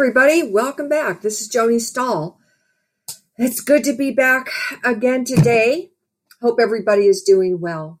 [0.00, 0.42] everybody.
[0.42, 1.20] Welcome back.
[1.20, 2.40] This is Joni Stahl.
[3.36, 4.48] It's good to be back
[4.82, 5.90] again today.
[6.40, 8.00] Hope everybody is doing well.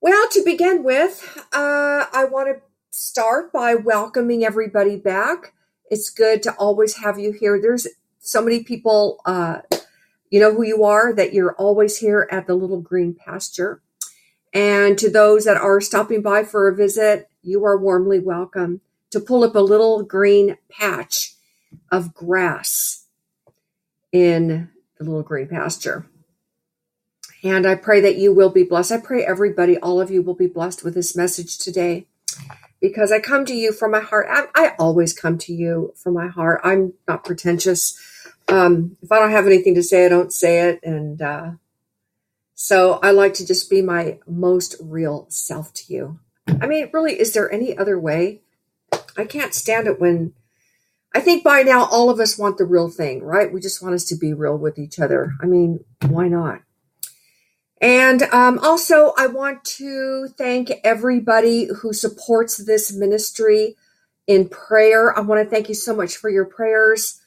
[0.00, 5.52] Well, to begin with, uh, I want to start by welcoming everybody back.
[5.90, 7.60] It's good to always have you here.
[7.60, 7.86] There's
[8.18, 9.58] so many people, uh,
[10.30, 13.82] you know who you are, that you're always here at the Little Green Pasture.
[14.54, 18.80] And to those that are stopping by for a visit, you are warmly welcome
[19.10, 21.34] to pull up a little green patch
[21.90, 23.06] of grass
[24.12, 26.06] in the little green pasture.
[27.42, 28.92] And I pray that you will be blessed.
[28.92, 32.06] I pray everybody, all of you, will be blessed with this message today
[32.80, 34.26] because I come to you from my heart.
[34.30, 36.60] I, I always come to you from my heart.
[36.64, 37.98] I'm not pretentious.
[38.48, 40.80] Um, if I don't have anything to say, I don't say it.
[40.82, 41.50] And uh,
[42.54, 46.18] so I like to just be my most real self to you.
[46.60, 48.40] I mean, really, is there any other way?
[49.16, 50.32] I can't stand it when
[51.14, 53.52] I think by now all of us want the real thing, right?
[53.52, 55.34] We just want us to be real with each other.
[55.42, 56.62] I mean, why not?
[57.80, 63.74] And um, also, I want to thank everybody who supports this ministry
[64.26, 65.16] in prayer.
[65.16, 67.20] I want to thank you so much for your prayers.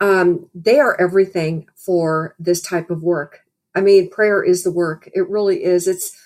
[0.00, 3.40] Um, they are everything for this type of work.
[3.74, 5.08] I mean, prayer is the work.
[5.14, 5.88] It really is.
[5.88, 6.16] It's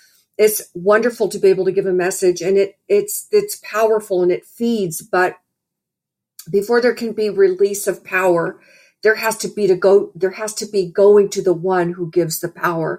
[0.41, 4.31] it's wonderful to be able to give a message, and it it's it's powerful and
[4.31, 5.01] it feeds.
[5.01, 5.37] But
[6.51, 8.59] before there can be release of power,
[9.03, 10.11] there has to be to go.
[10.15, 12.95] There has to be going to the one who gives the power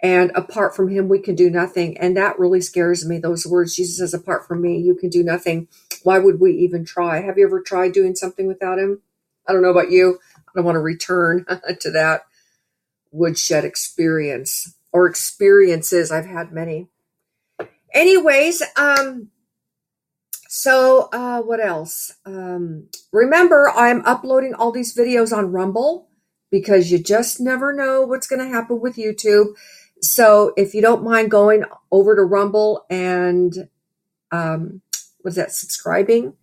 [0.00, 1.98] and apart from him, we can do nothing.
[1.98, 3.18] And that really scares me.
[3.18, 5.68] Those words, Jesus says, apart from me, you can do nothing.
[6.04, 7.22] Why would we even try?
[7.22, 9.02] Have you ever tried doing something without him?
[9.48, 10.20] I don't know about you.
[10.38, 11.46] I don't want to return
[11.80, 12.26] to that
[13.12, 16.10] woodshed experience or experiences.
[16.12, 16.88] I've had many.
[17.92, 19.28] Anyways, um,
[20.48, 22.14] so uh, what else?
[22.24, 26.08] Um, remember, I'm uploading all these videos on Rumble
[26.50, 29.54] because you just never know what's going to happen with YouTube.
[30.00, 33.68] So if you don't mind going over to Rumble and
[34.30, 34.80] um,
[35.24, 36.34] was that subscribing,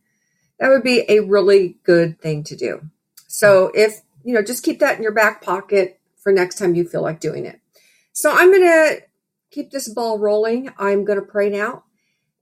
[0.60, 2.82] that would be a really good thing to do.
[3.28, 6.88] So if you know, just keep that in your back pocket for next time you
[6.88, 7.62] feel like doing it.
[8.14, 9.02] So I'm going to
[9.50, 10.70] keep this ball rolling.
[10.78, 11.84] I'm going to pray now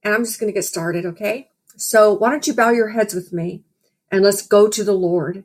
[0.03, 1.06] and I'm just going to get started.
[1.06, 1.50] Okay.
[1.75, 3.63] So why don't you bow your heads with me
[4.12, 5.44] and let's go to the Lord.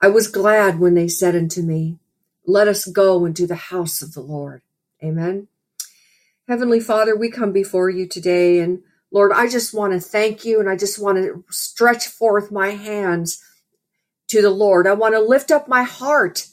[0.00, 1.98] I was glad when they said unto me,
[2.46, 4.62] let us go into the house of the Lord.
[5.02, 5.48] Amen.
[6.46, 10.60] Heavenly Father, we come before you today and Lord, I just want to thank you
[10.60, 13.42] and I just want to stretch forth my hands
[14.28, 14.86] to the Lord.
[14.86, 16.46] I want to lift up my heart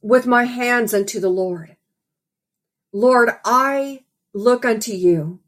[0.00, 1.76] with my hands unto the Lord.
[2.92, 4.04] Lord, I
[4.34, 5.40] look unto you.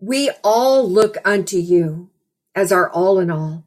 [0.00, 2.10] We all look unto you
[2.54, 3.64] as our all in all.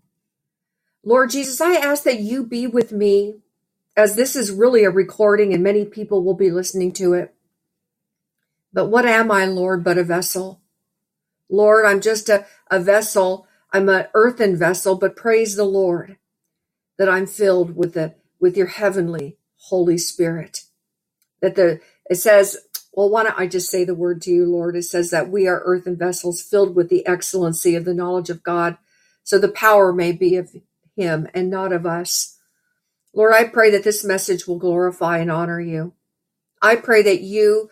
[1.03, 3.38] Lord Jesus, I ask that you be with me
[3.97, 7.33] as this is really a recording and many people will be listening to it.
[8.73, 10.62] But what am I, Lord, but a vessel?
[11.50, 13.47] Lord, I'm just a, a vessel.
[13.73, 16.17] I'm an earthen vessel, but praise the Lord
[16.97, 19.38] that I'm filled with the with your heavenly
[19.69, 20.66] Holy Spirit.
[21.41, 22.58] That the it says,
[22.94, 24.75] well, why don't I just say the word to you, Lord?
[24.75, 28.44] It says that we are earthen vessels filled with the excellency of the knowledge of
[28.44, 28.78] God,
[29.24, 30.52] so the power may be of
[30.96, 32.38] him and not of us.
[33.13, 35.94] Lord, I pray that this message will glorify and honor you.
[36.62, 37.69] I pray that you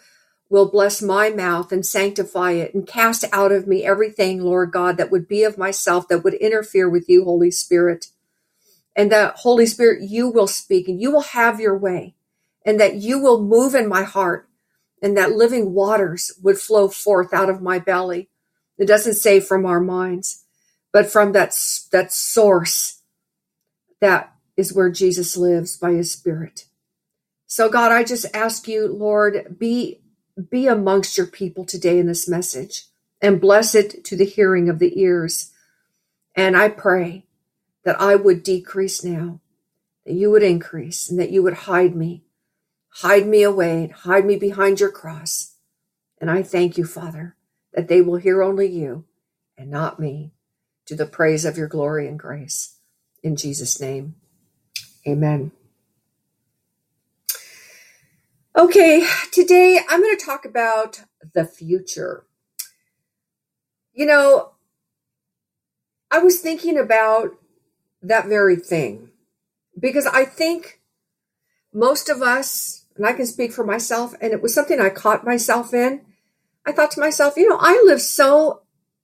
[0.50, 4.98] will bless my mouth and sanctify it and cast out of me everything, Lord God,
[4.98, 8.08] that would be of myself, that would interfere with you, Holy Spirit.
[8.96, 12.16] And that, Holy Spirit, you will speak and you will have your way
[12.66, 14.48] and that you will move in my heart
[15.02, 18.30] and that living waters would flow forth out of my belly.
[18.78, 20.44] It doesn't say from our minds,
[20.92, 21.54] but from that,
[21.92, 23.02] that source
[24.02, 26.66] that is where Jesus lives by his spirit.
[27.48, 30.00] So God, I just ask you, Lord, be
[30.50, 32.86] be amongst your people today in this message
[33.22, 35.52] and bless it to the hearing of the ears.
[36.36, 37.26] And I pray
[37.84, 39.42] that I would decrease now,
[40.06, 42.24] that you would increase, and that you would hide me,
[42.96, 45.56] hide me away, and hide me behind your cross.
[46.20, 47.36] And I thank you, Father,
[47.74, 49.06] that they will hear only you
[49.58, 50.34] and not me
[50.86, 52.78] to the praise of your glory and grace.
[53.24, 54.16] In Jesus' name.
[55.08, 55.52] Amen.
[58.58, 61.02] Okay, today I'm going to talk about
[61.34, 62.26] the future.
[63.94, 64.52] You know,
[66.12, 67.32] I was thinking about
[68.02, 69.10] that very thing
[69.80, 70.82] because I think
[71.74, 75.26] most of us, and I can speak for myself, and it was something I caught
[75.26, 76.02] myself in.
[76.66, 78.62] I thought to myself, you know, I live so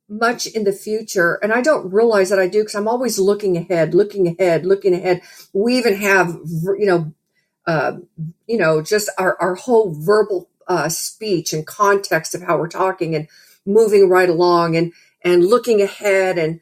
[0.10, 3.57] much in the future, and I don't realize that I do because I'm always looking
[3.57, 5.22] ahead, looking ahead, looking ahead.
[5.54, 6.38] We even have,
[6.78, 7.13] you know,
[7.66, 7.98] uh,
[8.48, 13.16] you know, just our our whole verbal uh, speech and context of how we're talking
[13.16, 13.28] and
[13.66, 14.94] moving right along and
[15.24, 16.60] and looking ahead and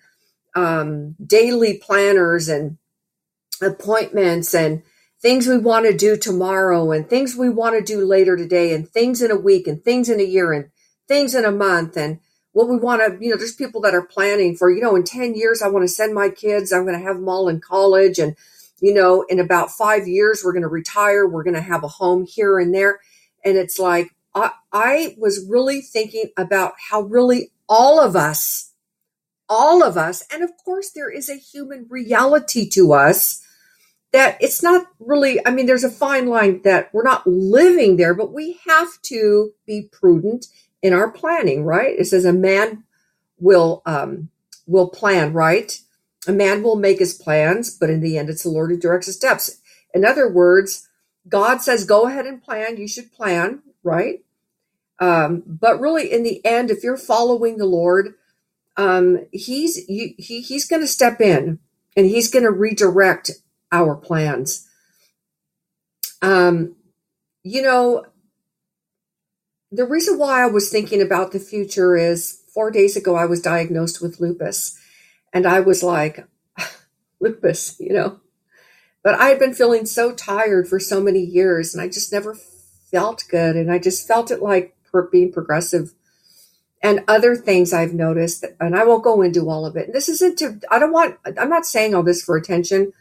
[0.55, 2.77] um, daily planners and
[3.61, 4.83] appointments and
[5.21, 8.89] things we want to do tomorrow and things we want to do later today and
[8.89, 10.69] things in a week and things in a year and
[11.07, 12.19] things in a month and
[12.55, 15.03] what we want to, you know, there's people that are planning for, you know, in
[15.03, 17.59] 10 years, I want to send my kids, I'm going to have them all in
[17.59, 18.17] college.
[18.17, 18.37] And,
[18.79, 21.27] you know, in about five years, we're going to retire.
[21.27, 23.01] We're going to have a home here and there.
[23.43, 28.71] And it's like, I, I was really thinking about how really all of us,
[29.49, 33.44] all of us, and of course, there is a human reality to us
[34.15, 38.13] that it's not really, I mean, there's a fine line that we're not living there,
[38.13, 40.45] but we have to be prudent
[40.81, 41.99] in our planning, right?
[41.99, 42.85] It says a man
[43.37, 44.29] will, um,
[44.67, 45.77] will plan, right?
[46.27, 49.07] A man will make his plans, but in the end, it's the Lord who directs
[49.07, 49.59] his steps.
[49.93, 50.87] In other words,
[51.27, 52.77] God says, go ahead and plan.
[52.77, 54.23] You should plan, right?
[54.97, 58.13] Um, but really, in the end, if you're following the Lord,
[58.77, 61.59] um, he's you, he, he's going to step in
[61.97, 63.31] and he's going to redirect
[63.71, 64.67] our plans.
[66.21, 66.75] Um,
[67.43, 68.05] you know,
[69.71, 73.41] the reason why I was thinking about the future is four days ago I was
[73.41, 74.79] diagnosed with lupus,
[75.33, 76.25] and I was like,
[77.19, 78.19] lupus, you know.
[79.03, 82.33] But I had been feeling so tired for so many years, and I just never
[82.33, 84.75] felt good, and I just felt it like
[85.11, 85.93] being progressive
[86.81, 89.91] and other things I've noticed, and I won't go into all of it.
[89.91, 92.93] This isn't to, I don't want, I'm not saying all this for attention.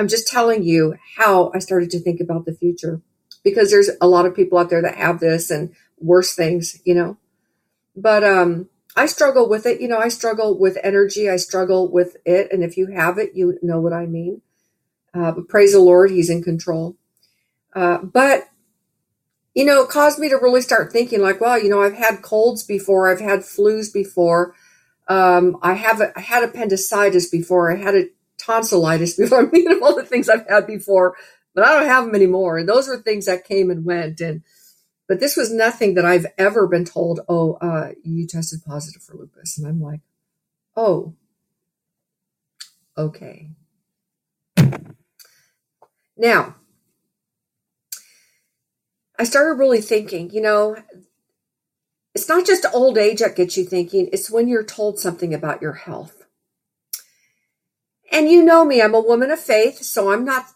[0.00, 3.02] I'm just telling you how I started to think about the future
[3.44, 6.94] because there's a lot of people out there that have this and worse things, you
[6.94, 7.18] know.
[7.94, 9.78] But um, I struggle with it.
[9.78, 11.28] You know, I struggle with energy.
[11.28, 12.50] I struggle with it.
[12.50, 14.40] And if you have it, you know what I mean.
[15.12, 16.96] Uh, but praise the Lord, He's in control.
[17.74, 18.48] Uh, but
[19.54, 22.22] you know, it caused me to really start thinking like, well, you know, I've had
[22.22, 24.54] colds before, I've had flus before,
[25.08, 28.06] um, I have a, I had appendicitis before, I had a
[28.40, 29.40] tonsillitis before.
[29.46, 31.16] I mean, all the things I've had before,
[31.54, 32.58] but I don't have them anymore.
[32.58, 34.20] And those are things that came and went.
[34.20, 34.42] And
[35.08, 37.20] but this was nothing that I've ever been told.
[37.28, 40.00] Oh, uh, you tested positive for lupus, and I'm like,
[40.76, 41.14] oh,
[42.96, 43.50] okay.
[46.16, 46.56] Now,
[49.18, 50.76] I started really thinking, you know,
[52.14, 55.62] it's not just old age that gets you thinking, it's when you're told something about
[55.62, 56.19] your health.
[58.10, 60.46] And you know me, I'm a woman of faith, so I'm not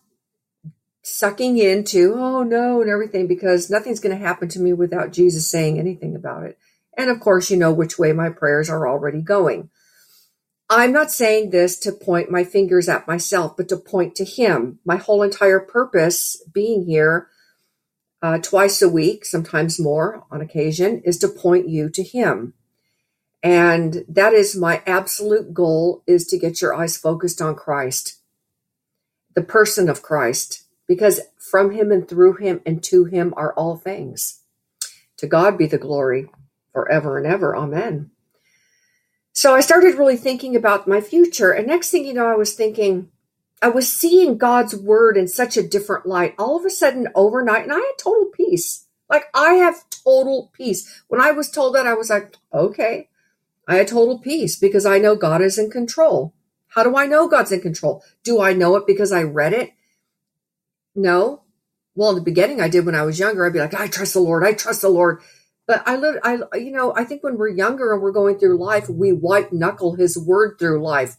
[1.03, 5.51] sucking into, oh no, and everything, because nothing's going to happen to me without Jesus
[5.51, 6.59] saying anything about it.
[6.97, 9.71] And of course, you know which way my prayers are already going.
[10.71, 14.79] I'm not saying this to point my fingers at myself, but to point to Him.
[14.85, 17.29] My whole entire purpose being here
[18.23, 22.55] uh, twice a week, sometimes more on occasion, is to point you to Him.
[23.45, 28.17] And that is my absolute goal is to get your eyes focused on Christ,
[29.35, 33.77] the person of Christ, because from Him and through Him and to Him are all
[33.77, 34.41] things.
[35.19, 36.31] To God be the glory
[36.73, 37.55] forever and ever.
[37.55, 38.11] Amen.
[39.35, 41.51] So I started really thinking about my future.
[41.51, 43.11] And next thing you know, I was thinking,
[43.61, 46.35] I was seeing God's word in such a different light.
[46.39, 48.87] All of a sudden, overnight, and I had total peace.
[49.11, 51.03] Like I have total peace.
[51.09, 53.09] When I was told that, I was like, okay,
[53.67, 56.35] I had total peace because I know God is in control.
[56.69, 58.03] How do I know God's in control?
[58.23, 59.73] Do I know it because I read it?
[60.95, 61.43] No.
[61.95, 63.47] Well, in the beginning, I did when I was younger.
[63.47, 64.45] I'd be like, I trust the Lord.
[64.45, 65.21] I trust the Lord.
[65.67, 68.59] But I live, I, you know, I think when we're younger and we're going through
[68.59, 71.17] life, we white knuckle his word through life.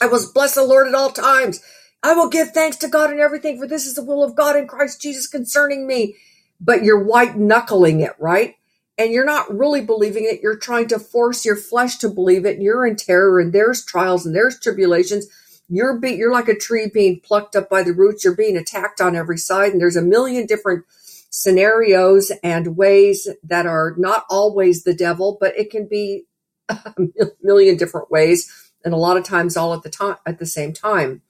[0.00, 1.62] I was bless the Lord at all times.
[2.02, 4.56] I will give thanks to God in everything, for this is the will of God
[4.56, 6.16] in Christ Jesus concerning me.
[6.60, 8.56] But you're white knuckling it, right?
[9.00, 10.42] And you're not really believing it.
[10.42, 12.56] You're trying to force your flesh to believe it.
[12.56, 15.26] And you're in terror, and there's trials and there's tribulations.
[15.70, 18.24] You're be, you're like a tree being plucked up by the roots.
[18.24, 20.84] You're being attacked on every side, and there's a million different
[21.30, 26.26] scenarios and ways that are not always the devil, but it can be
[26.68, 26.92] a
[27.40, 30.74] million different ways and a lot of times all at the time at the same
[30.74, 31.22] time.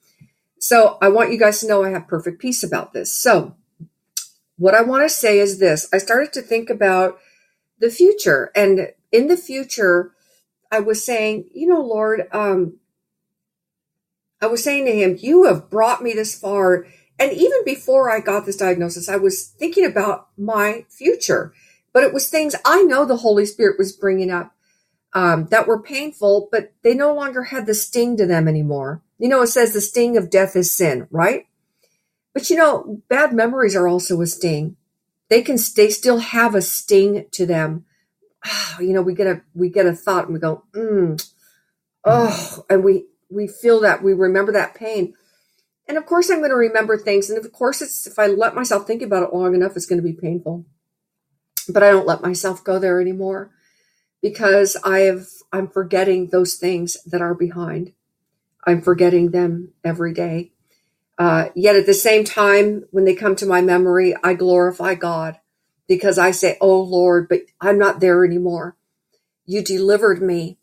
[0.59, 3.17] So I want you guys to know I have perfect peace about this.
[3.17, 3.55] So
[4.57, 5.87] what I want to say is this.
[5.93, 7.17] I started to think about
[7.81, 10.13] the future and in the future
[10.71, 12.77] I was saying, you know, Lord, um,
[14.41, 16.87] I was saying to him, you have brought me this far.
[17.19, 21.53] And even before I got this diagnosis, I was thinking about my future,
[21.93, 24.55] but it was things I know the Holy Spirit was bringing up
[25.13, 29.03] um, that were painful, but they no longer had the sting to them anymore.
[29.19, 31.47] You know, it says the sting of death is sin, right?
[32.33, 34.77] But you know, bad memories are also a sting.
[35.31, 37.85] They can, they still have a sting to them.
[38.45, 41.25] Oh, you know, we get a, we get a thought and we go, mm,
[42.03, 45.13] oh, and we, we feel that, we remember that pain.
[45.87, 47.29] And of course, I'm going to remember things.
[47.29, 50.01] And of course, it's, if I let myself think about it long enough, it's going
[50.01, 50.65] to be painful.
[51.69, 53.51] But I don't let myself go there anymore
[54.21, 57.93] because I have, I'm forgetting those things that are behind.
[58.67, 60.51] I'm forgetting them every day.
[61.21, 65.39] Uh, yet at the same time, when they come to my memory, I glorify God
[65.87, 68.75] because I say, Oh Lord, but I'm not there anymore.
[69.45, 70.57] You delivered me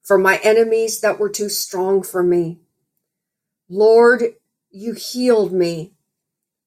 [0.00, 2.60] from my enemies that were too strong for me.
[3.68, 4.22] Lord,
[4.70, 5.94] you healed me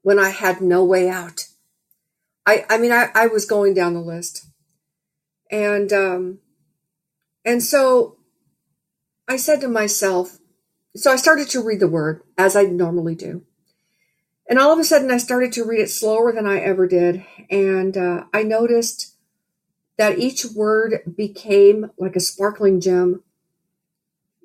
[0.01, 1.47] when I had no way out.
[2.45, 4.45] I, I mean, I, I was going down the list.
[5.49, 6.39] And, um,
[7.45, 8.17] and so
[9.25, 10.37] I said to myself,
[10.95, 13.43] so I started to read the word as I normally do.
[14.47, 17.25] And all of a sudden, I started to read it slower than I ever did.
[17.49, 19.15] And uh, I noticed
[19.97, 23.23] that each word became like a sparkling gem.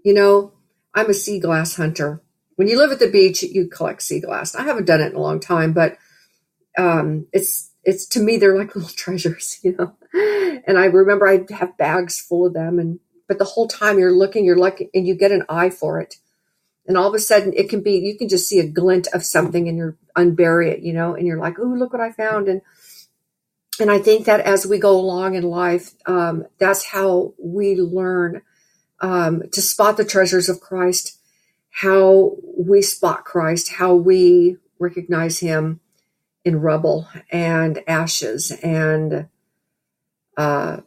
[0.04, 0.52] You know,
[0.94, 2.22] I'm a sea glass hunter.
[2.56, 4.54] When you live at the beach, you collect sea glass.
[4.54, 5.98] I haven't done it in a long time, but
[6.78, 9.94] um, it's it's to me they're like little treasures, you know.
[10.66, 14.12] And I remember I'd have bags full of them, and but the whole time you're
[14.12, 16.16] looking, you're looking, and you get an eye for it
[16.86, 19.24] and all of a sudden it can be you can just see a glint of
[19.24, 22.48] something and you're unbury it you know and you're like oh look what i found.
[22.48, 22.62] And
[23.78, 28.42] and i think that as we go along in life um, that's how we learn
[29.00, 31.18] um, to spot the treasures of christ
[31.70, 35.80] how we spot christ how we recognize him
[36.44, 39.28] in rubble and ashes and
[40.36, 40.78] uh,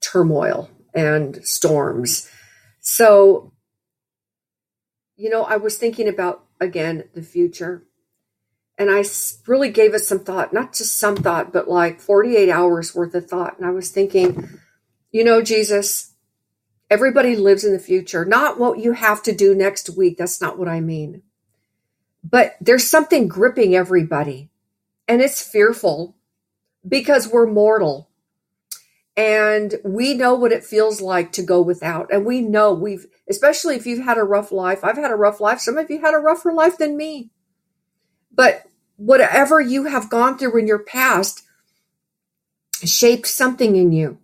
[0.00, 2.28] turmoil and storms.
[2.80, 3.52] So
[5.16, 7.84] you know, I was thinking about again the future.
[8.78, 9.04] And I
[9.46, 13.26] really gave it some thought, not just some thought, but like 48 hours worth of
[13.26, 13.56] thought.
[13.56, 14.50] And I was thinking,
[15.10, 16.12] you know, Jesus,
[16.90, 20.18] everybody lives in the future, not what you have to do next week.
[20.18, 21.22] That's not what I mean.
[22.22, 24.50] But there's something gripping everybody,
[25.08, 26.16] and it's fearful
[26.86, 28.05] because we're mortal
[29.16, 32.12] and we know what it feels like to go without.
[32.12, 34.84] And we know we've especially if you've had a rough life.
[34.84, 35.60] I've had a rough life.
[35.60, 37.30] Some of you had a rougher life than me.
[38.30, 41.42] But whatever you have gone through in your past
[42.84, 44.18] shaped something in you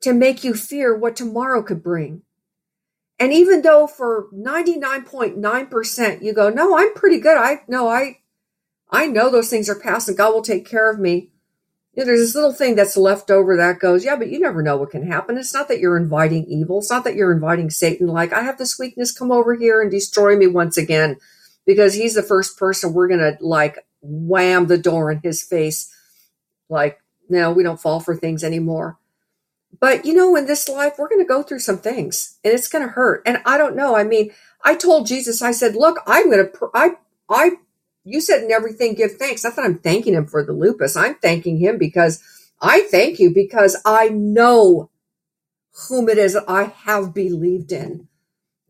[0.00, 2.22] to make you fear what tomorrow could bring.
[3.18, 7.36] And even though for 99.9% you go no i'm pretty good.
[7.36, 8.20] I know i
[8.90, 11.30] i know those things are past and god will take care of me
[11.94, 14.62] you know, there's this little thing that's left over that goes, yeah, but you never
[14.62, 15.36] know what can happen.
[15.36, 16.78] It's not that you're inviting evil.
[16.78, 19.90] It's not that you're inviting Satan, like, I have this weakness, come over here and
[19.90, 21.16] destroy me once again,
[21.66, 25.94] because he's the first person we're going to like wham the door in his face.
[26.68, 28.98] Like, no, we don't fall for things anymore.
[29.78, 32.68] But you know, in this life, we're going to go through some things and it's
[32.68, 33.22] going to hurt.
[33.24, 33.96] And I don't know.
[33.96, 34.32] I mean,
[34.64, 36.90] I told Jesus, I said, look, I'm going to, I,
[37.28, 37.52] I
[38.10, 39.44] you said in everything give thanks.
[39.44, 40.96] Not that I'm thanking him for the lupus.
[40.96, 42.22] I'm thanking him because
[42.60, 44.90] I thank you because I know
[45.88, 48.08] whom it is I have believed in.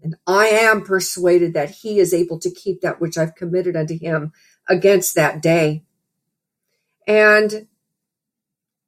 [0.03, 3.99] And I am persuaded that he is able to keep that which I've committed unto
[3.99, 4.33] him
[4.69, 5.85] against that day.
[7.07, 7.67] And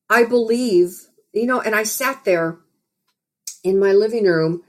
[0.08, 2.58] I believe, you know, and I sat there
[3.64, 4.62] in my living room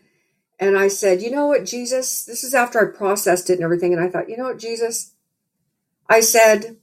[0.59, 3.93] and I said, you know what, Jesus, this is after I processed it and everything.
[3.93, 5.12] And I thought, you know what, Jesus,
[6.09, 6.77] I said,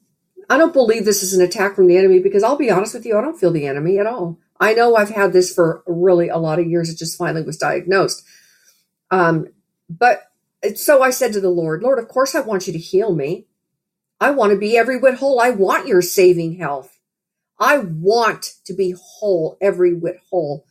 [0.48, 3.06] I don't believe this is an attack from the enemy because I'll be honest with
[3.06, 4.38] you, I don't feel the enemy at all.
[4.58, 6.90] I know I've had this for really a lot of years.
[6.90, 8.24] It just finally was diagnosed.
[9.10, 9.48] Um,
[9.88, 10.22] but
[10.74, 13.46] so I said to the Lord, Lord, of course I want you to heal me.
[14.20, 15.40] I want to be every whit whole.
[15.40, 16.98] I want your saving health.
[17.58, 20.66] I want to be whole, every whit whole.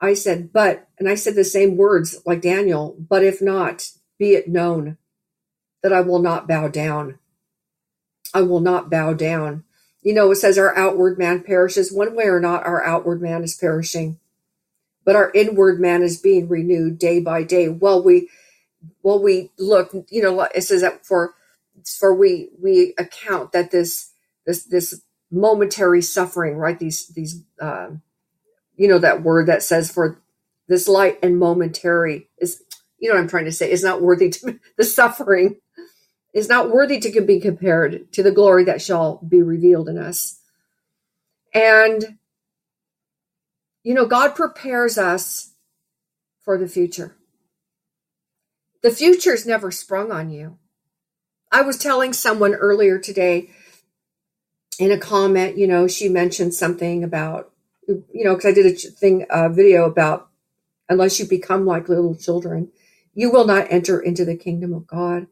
[0.00, 4.34] I said, but, and I said the same words like Daniel, but if not, be
[4.34, 4.98] it known
[5.82, 7.18] that I will not bow down.
[8.36, 9.64] I will not bow down.
[10.02, 11.90] You know, it says our outward man perishes.
[11.90, 14.18] One way or not, our outward man is perishing,
[15.06, 17.70] but our inward man is being renewed day by day.
[17.70, 18.28] While we,
[19.00, 21.32] while we look, you know, it says that for,
[21.98, 24.12] for we we account that this
[24.44, 25.00] this this
[25.30, 26.78] momentary suffering, right?
[26.78, 27.88] These these, uh,
[28.76, 30.20] you know, that word that says for
[30.68, 32.62] this light and momentary is,
[32.98, 35.56] you know, what I'm trying to say is not worthy to the suffering
[36.36, 40.38] is not worthy to be compared to the glory that shall be revealed in us.
[41.54, 42.18] And,
[43.82, 45.54] you know, God prepares us
[46.42, 47.16] for the future.
[48.82, 50.58] The future's never sprung on you.
[51.50, 53.48] I was telling someone earlier today
[54.78, 57.50] in a comment, you know, she mentioned something about,
[57.88, 60.28] you know, because I did a thing, a video about
[60.90, 62.72] unless you become like little children,
[63.14, 65.28] you will not enter into the kingdom of God.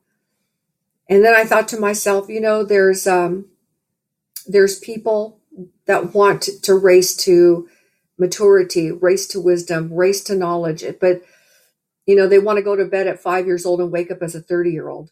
[1.08, 3.46] And then I thought to myself, you know, there's um,
[4.46, 5.40] there's people
[5.87, 7.68] that want to race to
[8.18, 11.23] maturity, race to wisdom, race to knowledge, but
[12.06, 14.23] you know, they want to go to bed at five years old and wake up
[14.23, 15.11] as a 30 year old.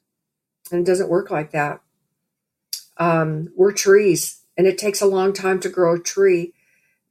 [0.71, 1.81] And it doesn't work like that.
[2.99, 6.53] Um, we're trees, and it takes a long time to grow a tree,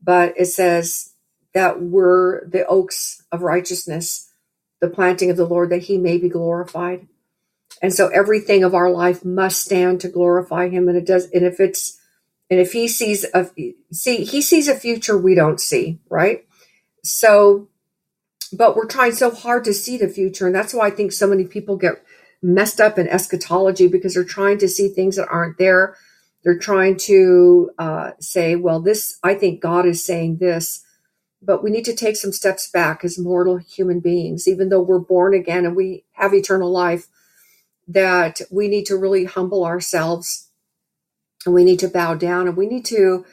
[0.02, 1.14] but it says
[1.54, 4.32] that we're the oaks of righteousness,
[4.80, 7.08] the planting of the Lord, that he may be glorified.
[7.82, 10.88] And so everything of our life must stand to glorify him.
[10.88, 12.00] And it does, and if it's,
[12.50, 13.50] and if he sees a,
[13.92, 16.46] see, he sees a future we don't see, right?
[17.04, 17.70] So,
[18.54, 20.46] but we're trying so hard to see the future.
[20.46, 22.04] And that's why I think so many people get
[22.42, 25.96] messed up in eschatology because they're trying to see things that aren't there.
[26.44, 30.84] They're trying to uh, say, well, this, I think God is saying this,
[31.42, 35.00] but we need to take some steps back as mortal human beings, even though we're
[35.00, 37.08] born again and we have eternal life,
[37.88, 40.50] that we need to really humble ourselves
[41.46, 43.26] and we need to bow down and we need to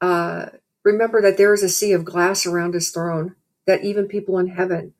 [0.00, 0.46] uh,
[0.84, 3.34] remember that there is a sea of glass around his throne,
[3.66, 4.94] that even people in heaven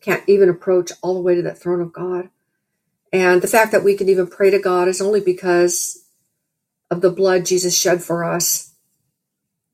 [0.00, 2.30] can't even approach all the way to that throne of God.
[3.12, 6.04] And the fact that we can even pray to God is only because
[6.90, 8.72] of the blood Jesus shed for us.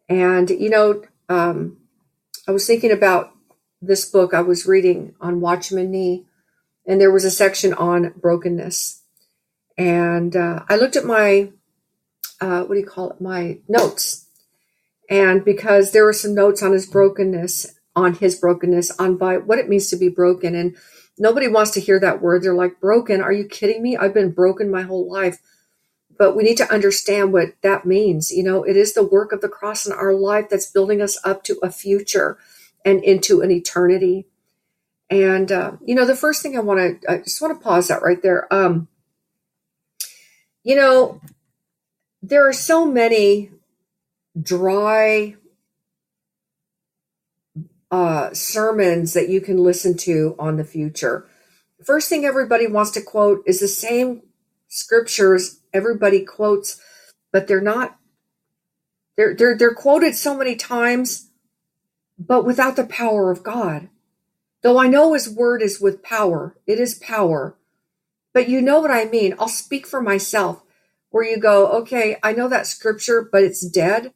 [0.09, 1.79] And, you know, um,
[2.47, 3.33] I was thinking about
[3.81, 6.27] this book I was reading on Watchman Nee,
[6.89, 9.03] and there was a section on brokenness.
[9.77, 11.53] And uh, I looked at my,
[12.41, 14.27] uh, what do you call it, my notes.
[15.11, 19.59] And because there were some notes on his brokenness, on his brokenness, on by what
[19.59, 20.55] it means to be broken.
[20.55, 20.77] And
[21.19, 22.43] nobody wants to hear that word.
[22.43, 23.21] They're like, broken.
[23.21, 23.97] Are you kidding me?
[23.97, 25.39] I've been broken my whole life.
[26.19, 28.31] But we need to understand what that means.
[28.31, 31.19] You know, it is the work of the cross in our life that's building us
[31.23, 32.39] up to a future
[32.85, 34.27] and into an eternity.
[35.11, 37.89] And, uh, you know, the first thing I want to, I just want to pause
[37.89, 38.53] that right there.
[38.53, 38.89] Um,
[40.65, 41.21] you know,
[42.23, 43.51] there are so many
[44.41, 45.37] dry
[47.91, 51.27] uh, sermons that you can listen to on the future.
[51.85, 54.23] First thing everybody wants to quote is the same
[54.69, 56.81] scriptures everybody quotes,
[57.33, 57.97] but they're not.
[59.17, 61.31] They're they're they're quoted so many times,
[62.19, 63.89] but without the power of God.
[64.63, 67.57] Though I know His word is with power, it is power.
[68.33, 69.35] But you know what I mean.
[69.39, 70.63] I'll speak for myself.
[71.11, 74.13] Where you go, okay, I know that scripture, but it's dead.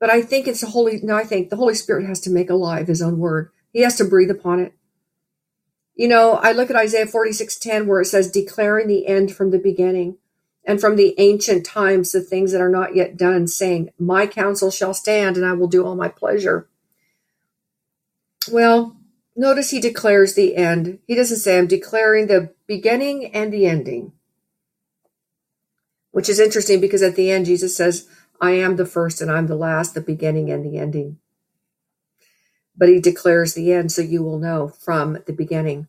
[0.00, 2.50] But I think it's the Holy, no, I think the Holy Spirit has to make
[2.50, 3.50] alive his own word.
[3.72, 4.72] He has to breathe upon it.
[5.94, 9.58] You know, I look at Isaiah 46:10 where it says declaring the end from the
[9.58, 10.18] beginning
[10.64, 14.70] and from the ancient times the things that are not yet done saying, "My counsel
[14.70, 16.68] shall stand and I will do all my pleasure."
[18.50, 18.95] Well,
[19.36, 20.98] notice he declares the end.
[21.06, 24.12] He doesn't say I'm declaring the beginning and the ending.
[26.10, 28.08] Which is interesting because at the end Jesus says,
[28.40, 31.18] I am the first and I'm the last, the beginning and the ending.
[32.76, 35.88] But he declares the end so you will know from the beginning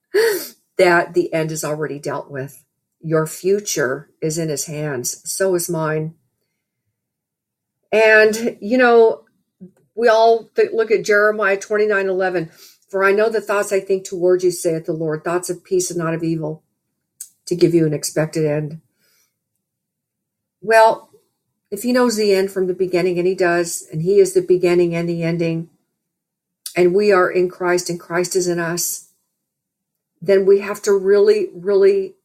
[0.78, 2.64] that the end is already dealt with.
[3.00, 5.22] Your future is in his hands.
[5.30, 6.14] So is mine.
[7.90, 9.21] And, you know,
[10.02, 12.50] we all look at Jeremiah 29 11.
[12.88, 15.92] For I know the thoughts I think toward you, saith the Lord, thoughts of peace
[15.92, 16.64] and not of evil,
[17.46, 18.80] to give you an expected end.
[20.60, 21.08] Well,
[21.70, 24.42] if he knows the end from the beginning, and he does, and he is the
[24.42, 25.70] beginning and the ending,
[26.76, 29.08] and we are in Christ and Christ is in us,
[30.20, 32.16] then we have to really, really,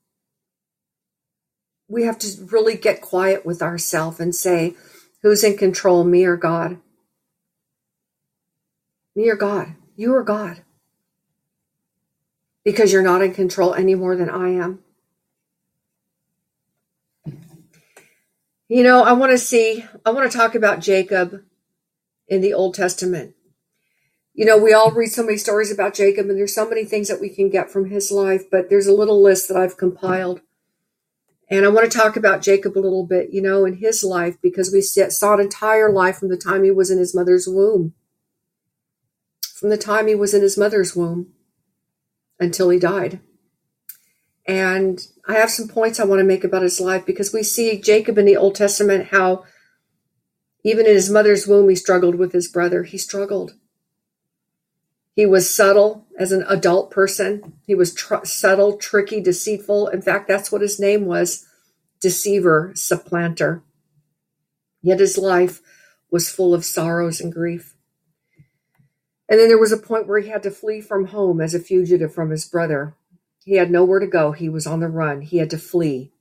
[1.87, 4.73] we have to really get quiet with ourselves and say,
[5.21, 6.79] who's in control, me or God?
[9.17, 9.75] Or God?
[9.95, 10.61] You are God?
[12.63, 14.79] Because you're not in control any more than I am.
[18.69, 21.43] You know, I want to see, I want to talk about Jacob
[22.27, 23.33] in the Old Testament.
[24.33, 27.07] You know, we all read so many stories about Jacob, and there's so many things
[27.07, 30.41] that we can get from his life, but there's a little list that I've compiled.
[31.49, 34.35] And I want to talk about Jacob a little bit, you know, in his life,
[34.41, 37.93] because we saw an entire life from the time he was in his mother's womb.
[39.57, 41.33] From the time he was in his mother's womb
[42.39, 43.19] until he died.
[44.45, 47.81] And I have some points I want to make about his life because we see
[47.81, 49.45] Jacob in the Old Testament how,
[50.63, 52.83] Even in his mother's womb, he struggled with his brother.
[52.83, 53.55] He struggled.
[55.15, 57.53] He was subtle as an adult person.
[57.65, 59.87] He was tr- subtle, tricky, deceitful.
[59.87, 61.47] In fact, that's what his name was
[61.99, 63.63] deceiver, supplanter.
[64.83, 65.61] Yet his life
[66.11, 67.73] was full of sorrows and grief.
[69.29, 71.59] And then there was a point where he had to flee from home as a
[71.59, 72.95] fugitive from his brother.
[73.43, 74.31] He had nowhere to go.
[74.31, 75.21] He was on the run.
[75.21, 76.11] He had to flee.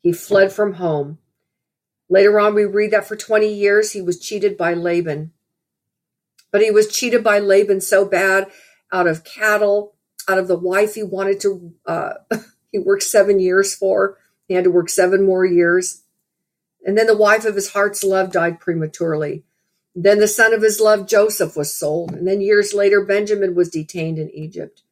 [0.00, 1.18] He fled from home.
[2.08, 5.32] Later on, we read that for 20 years he was cheated by Laban.
[6.52, 8.48] But he was cheated by Laban so bad
[8.92, 9.96] out of cattle,
[10.28, 12.14] out of the wife he wanted to, uh,
[12.72, 14.18] he worked seven years for.
[14.46, 16.02] He had to work seven more years.
[16.84, 19.42] And then the wife of his heart's love died prematurely.
[19.98, 22.12] Then the son of his love, Joseph, was sold.
[22.12, 24.82] And then years later, Benjamin was detained in Egypt.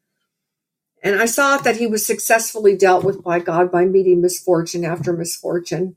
[1.02, 5.12] And I saw that he was successfully dealt with by God by meeting misfortune after
[5.12, 5.96] misfortune.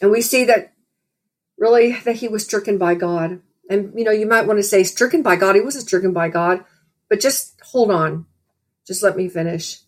[0.00, 0.72] And we see that
[1.58, 3.40] really that he was stricken by God.
[3.68, 5.54] And you know, you might want to say stricken by God.
[5.54, 6.64] He wasn't stricken by God,
[7.10, 8.24] but just hold on.
[8.86, 9.80] Just let me finish.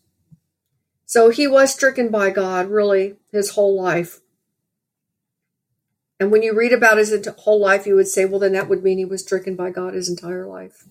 [1.06, 4.20] So he was stricken by God really his whole life.
[6.18, 8.82] And when you read about his whole life, you would say, well, then that would
[8.82, 10.84] mean he was stricken by God his entire life.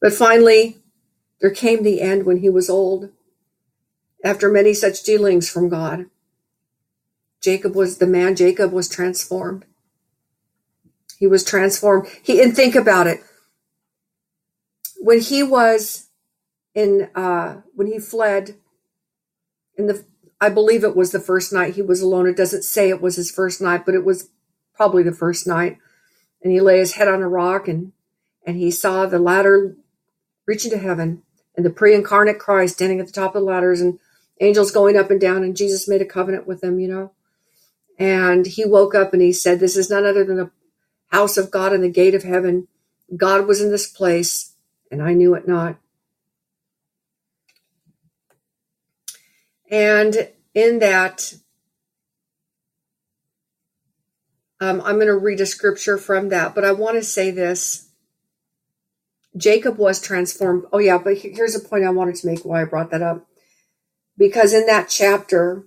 [0.00, 0.78] But finally,
[1.40, 3.10] there came the end when he was old,
[4.24, 6.06] after many such dealings from God.
[7.40, 9.64] Jacob was the man, Jacob was transformed.
[11.18, 12.08] He was transformed.
[12.22, 13.20] He and think about it.
[14.98, 16.08] When he was
[16.74, 18.56] in uh when he fled
[19.76, 20.04] in the
[20.40, 22.26] I believe it was the first night he was alone.
[22.26, 24.30] It doesn't say it was his first night, but it was
[24.74, 25.78] probably the first night.
[26.42, 27.92] And he lay his head on a rock and
[28.46, 29.76] and he saw the ladder
[30.46, 31.22] reaching to heaven
[31.56, 33.98] and the pre-incarnate Christ standing at the top of the ladders and
[34.40, 37.12] angels going up and down and Jesus made a covenant with them, you know.
[37.98, 40.50] And he woke up and he said, This is none other than the
[41.08, 42.68] house of God and the gate of heaven.
[43.16, 44.54] God was in this place,
[44.90, 45.78] and I knew it not.
[49.70, 51.34] And in that,
[54.60, 57.88] um, I'm going to read a scripture from that, but I want to say this.
[59.36, 60.64] Jacob was transformed.
[60.72, 63.26] Oh, yeah, but here's a point I wanted to make why I brought that up.
[64.16, 65.64] Because in that chapter,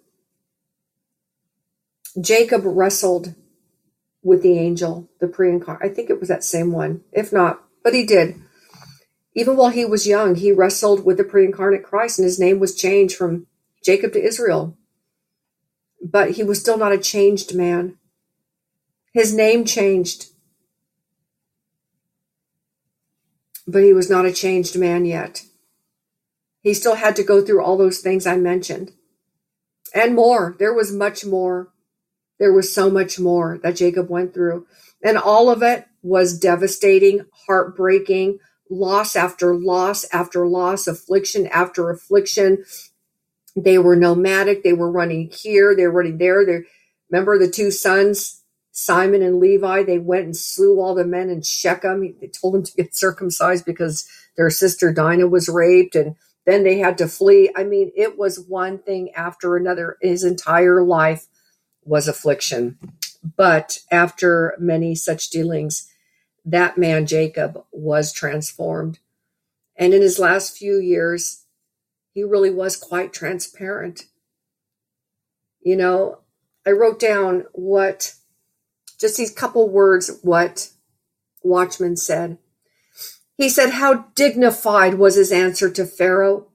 [2.19, 3.35] Jacob wrestled
[4.23, 5.91] with the angel, the pre incarnate.
[5.91, 7.01] I think it was that same one.
[7.11, 8.41] If not, but he did.
[9.35, 12.59] Even while he was young, he wrestled with the pre incarnate Christ, and his name
[12.59, 13.45] was changed from
[13.83, 14.77] Jacob to Israel.
[16.01, 17.97] But he was still not a changed man.
[19.13, 20.27] His name changed,
[23.67, 25.43] but he was not a changed man yet.
[26.61, 28.91] He still had to go through all those things I mentioned
[29.93, 30.55] and more.
[30.59, 31.69] There was much more.
[32.39, 34.65] There was so much more that Jacob went through.
[35.03, 38.39] And all of it was devastating, heartbreaking,
[38.69, 42.63] loss after loss after loss, affliction after affliction,
[43.63, 44.63] they were nomadic.
[44.63, 45.75] They were running here.
[45.75, 46.45] They were running there.
[46.45, 46.61] They
[47.09, 49.83] remember the two sons, Simon and Levi.
[49.83, 52.15] They went and slew all the men in Shechem.
[52.19, 56.79] They told them to get circumcised because their sister Dinah was raped, and then they
[56.79, 57.51] had to flee.
[57.55, 59.97] I mean, it was one thing after another.
[60.01, 61.27] His entire life
[61.83, 62.77] was affliction.
[63.35, 65.91] But after many such dealings,
[66.45, 68.99] that man Jacob was transformed.
[69.75, 71.45] And in his last few years,
[72.19, 74.07] he really was quite transparent.
[75.61, 76.19] You know,
[76.67, 78.13] I wrote down what,
[78.99, 80.69] just these couple words, what
[81.43, 82.37] Watchman said.
[83.37, 86.47] He said, How dignified was his answer to Pharaoh.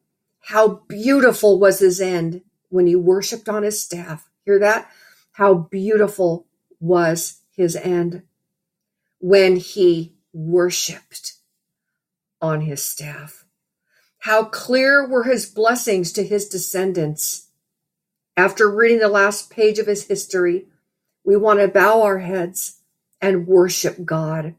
[0.49, 4.29] How beautiful was his end when he worshiped on his staff.
[4.45, 4.91] Hear that?
[5.33, 6.47] How beautiful
[6.79, 8.25] was his end
[9.19, 11.33] when he worshiped
[12.43, 13.44] on his staff.
[14.25, 17.49] How clear were his blessings to his descendants.
[18.39, 20.65] After reading the last page of his history,
[21.27, 22.81] we want to bow our heads
[23.21, 24.55] and worship God.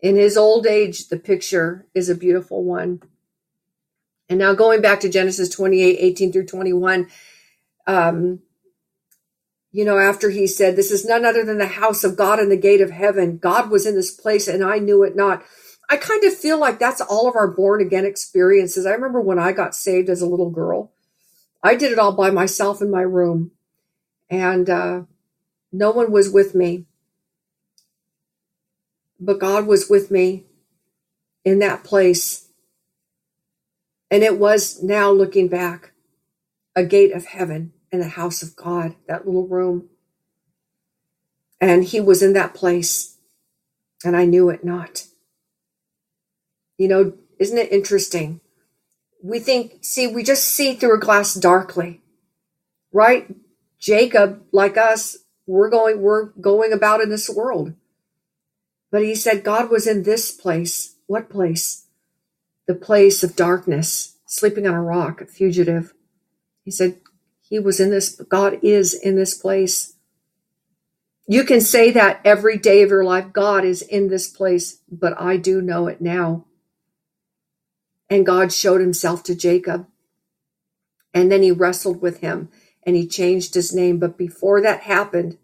[0.00, 3.02] In his old age, the picture is a beautiful one.
[4.30, 7.08] And now going back to Genesis 28 18 through 21,
[7.86, 8.40] um,
[9.72, 12.50] you know, after he said, This is none other than the house of God and
[12.50, 15.44] the gate of heaven, God was in this place and I knew it not.
[15.88, 18.86] I kind of feel like that's all of our born again experiences.
[18.86, 20.92] I remember when I got saved as a little girl,
[21.62, 23.52] I did it all by myself in my room,
[24.30, 25.02] and uh,
[25.72, 26.86] no one was with me.
[29.20, 30.44] But God was with me
[31.44, 32.48] in that place.
[34.10, 35.92] And it was now looking back
[36.76, 39.88] a gate of heaven and the house of God, that little room.
[41.60, 43.16] And he was in that place,
[44.04, 45.04] and I knew it not.
[46.78, 48.40] You know, isn't it interesting?
[49.22, 52.02] We think, see, we just see through a glass darkly,
[52.92, 53.34] right?
[53.78, 57.74] Jacob, like us, we're going, we're going about in this world.
[58.90, 60.96] But he said God was in this place.
[61.06, 61.86] What place?
[62.66, 65.94] The place of darkness, sleeping on a rock, a fugitive.
[66.64, 67.00] He said
[67.40, 69.94] he was in this, God is in this place.
[71.26, 73.32] You can say that every day of your life.
[73.32, 76.46] God is in this place, but I do know it now.
[78.10, 79.86] And God showed himself to Jacob.
[81.12, 82.50] And then he wrestled with him
[82.84, 83.98] and he changed his name.
[83.98, 85.38] But before that happened,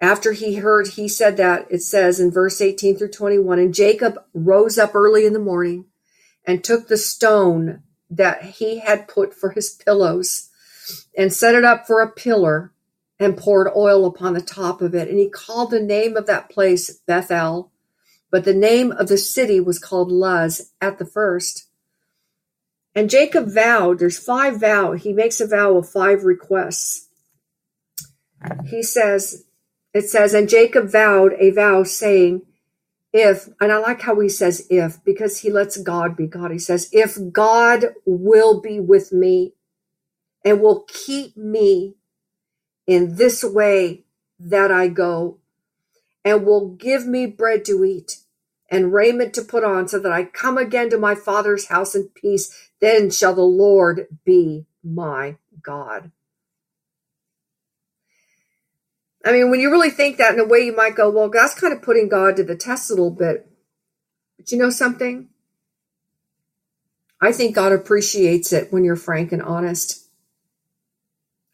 [0.00, 4.18] after he heard, he said that, it says in verse 18 through 21, and Jacob
[4.34, 5.86] rose up early in the morning
[6.44, 10.50] and took the stone that he had put for his pillows
[11.16, 12.72] and set it up for a pillar
[13.18, 15.08] and poured oil upon the top of it.
[15.08, 17.71] And he called the name of that place Bethel,
[18.32, 21.68] but the name of the city was called Luz at the first.
[22.94, 24.92] And Jacob vowed, there's five vow.
[24.92, 27.08] He makes a vow of five requests.
[28.66, 29.44] He says,
[29.92, 32.42] it says, and Jacob vowed a vow saying,
[33.12, 36.50] if, and I like how he says if, because he lets God be God.
[36.50, 39.52] He says, if God will be with me
[40.42, 41.96] and will keep me
[42.86, 44.04] in this way
[44.40, 45.38] that I go
[46.24, 48.21] and will give me bread to eat
[48.72, 52.08] and raiment to put on so that I come again to my father's house in
[52.08, 56.10] peace, then shall the Lord be my God.
[59.24, 61.54] I mean, when you really think that in a way, you might go, well, that's
[61.54, 63.46] kind of putting God to the test a little bit.
[64.38, 65.28] But you know something?
[67.20, 70.08] I think God appreciates it when you're frank and honest.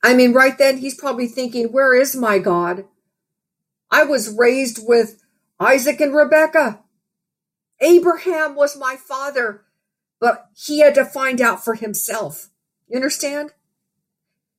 [0.05, 2.85] I mean, right then, he's probably thinking, where is my God?
[3.91, 5.21] I was raised with
[5.59, 6.79] Isaac and Rebecca.
[7.81, 9.63] Abraham was my father,
[10.21, 12.49] but he had to find out for himself.
[12.89, 13.53] You understand?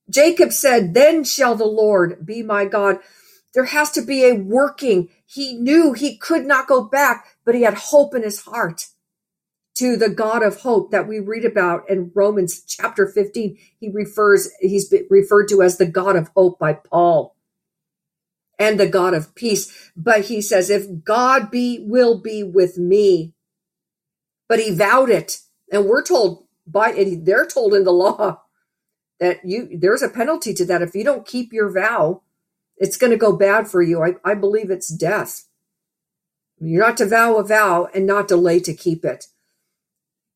[0.08, 2.98] Jacob said, Then shall the Lord be my God.
[3.54, 5.08] There has to be a working.
[5.26, 8.86] He knew he could not go back, but he had hope in his heart
[9.74, 13.56] to the God of hope that we read about in Romans chapter 15.
[13.78, 17.34] He refers, he's referred to as the God of hope by Paul
[18.60, 19.90] and the God of peace.
[19.96, 23.34] But he says, if God be, will be with me,
[24.48, 25.40] but he vowed it.
[25.72, 28.42] And we're told by, and they're told in the law
[29.20, 30.82] that you there's a penalty to that.
[30.82, 32.20] If you don't keep your vow
[32.78, 34.02] it's going to go bad for you.
[34.02, 35.46] I, I believe it's death.
[36.60, 39.26] You're not to vow a vow and not delay to keep it.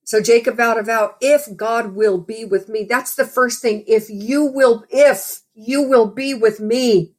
[0.05, 2.85] So jacob vowed a vow if god will be with me.
[2.85, 3.85] That's the first thing.
[3.87, 7.13] If you will if you will be with me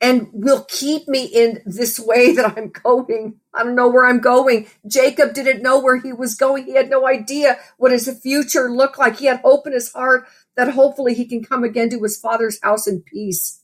[0.00, 3.40] and will keep me in this way that I'm going.
[3.52, 4.66] I don't know where I'm going.
[4.86, 6.64] Jacob didn't know where he was going.
[6.64, 9.18] He had no idea what his future looked like.
[9.18, 10.24] He had hope in his heart
[10.56, 13.62] that hopefully he can come again to his father's house in peace.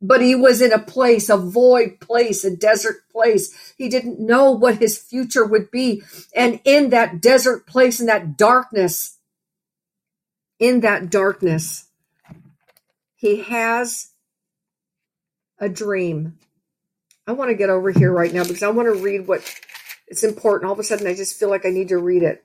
[0.00, 3.74] But he was in a place, a void place, a desert place.
[3.76, 6.02] He didn't know what his future would be.
[6.34, 9.18] And in that desert place, in that darkness,
[10.60, 11.88] in that darkness,
[13.16, 14.12] he has
[15.60, 16.38] a dream.
[17.26, 19.42] I want to get over here right now because I want to read what
[20.06, 20.66] it's important.
[20.66, 22.42] All of a sudden, I just feel like I need to read it.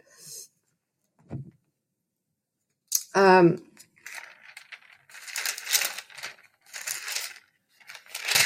[3.15, 3.61] Um,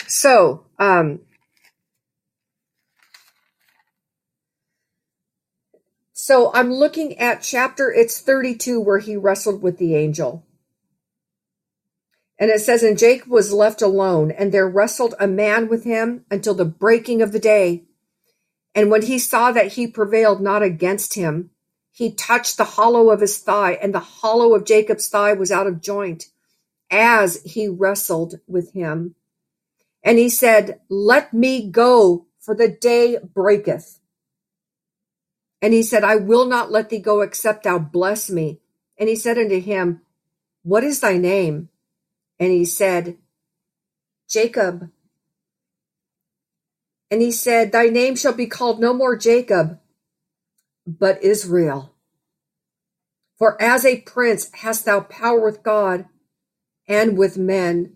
[0.07, 1.21] so, um,
[6.13, 10.46] so I'm looking at chapter, it's 32 where he wrestled with the angel.
[12.39, 16.25] And it says, And Jacob was left alone, and there wrestled a man with him
[16.29, 17.85] until the breaking of the day.
[18.75, 21.49] And when he saw that he prevailed not against him,
[21.91, 25.65] he touched the hollow of his thigh, and the hollow of Jacob's thigh was out
[25.65, 26.25] of joint
[26.91, 29.15] as he wrestled with him.
[30.03, 33.99] And he said, Let me go, for the day breaketh.
[35.59, 38.59] And he said, I will not let thee go except thou bless me.
[38.99, 40.01] And he said unto him,
[40.61, 41.69] What is thy name?
[42.39, 43.17] And he said,
[44.29, 44.89] Jacob.
[47.09, 49.79] And he said, Thy name shall be called no more Jacob,
[50.85, 51.93] but Israel.
[53.37, 56.05] For as a prince hast thou power with God
[56.87, 57.93] and with men.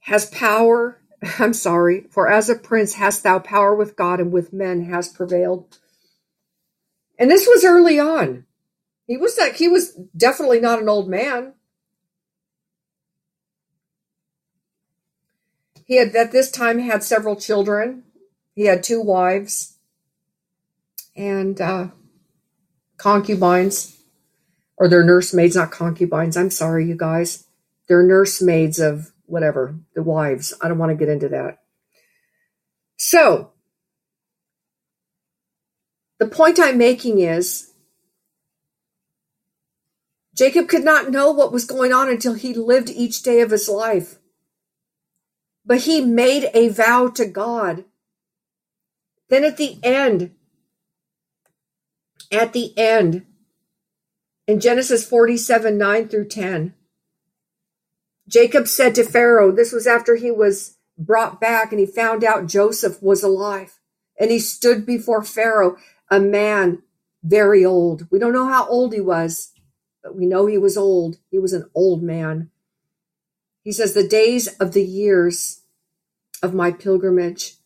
[0.00, 1.00] Has power,
[1.38, 5.08] I'm sorry, for as a prince hast thou power with God and with men has
[5.08, 5.78] prevailed.
[7.18, 8.44] And this was early on.
[9.06, 11.54] He was like, he was definitely not an old man.
[15.88, 18.04] He had at this time had several children.
[18.54, 19.78] He had two wives
[21.16, 21.88] and uh,
[22.98, 23.98] concubines,
[24.76, 26.36] or their nursemaids, not concubines.
[26.36, 27.46] I'm sorry, you guys.
[27.88, 30.52] They're nursemaids of whatever, the wives.
[30.60, 31.60] I don't want to get into that.
[32.98, 33.52] So,
[36.18, 37.72] the point I'm making is
[40.34, 43.70] Jacob could not know what was going on until he lived each day of his
[43.70, 44.18] life.
[45.68, 47.84] But he made a vow to God.
[49.28, 50.34] Then at the end,
[52.32, 53.26] at the end,
[54.46, 56.74] in Genesis 47 9 through 10,
[58.26, 62.46] Jacob said to Pharaoh, this was after he was brought back and he found out
[62.46, 63.78] Joseph was alive.
[64.18, 65.76] And he stood before Pharaoh,
[66.10, 66.82] a man
[67.22, 68.08] very old.
[68.10, 69.52] We don't know how old he was,
[70.02, 71.18] but we know he was old.
[71.30, 72.50] He was an old man.
[73.64, 75.57] He says, The days of the years
[76.42, 77.56] of my pilgrimage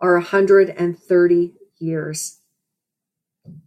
[0.00, 2.40] are a 130 years.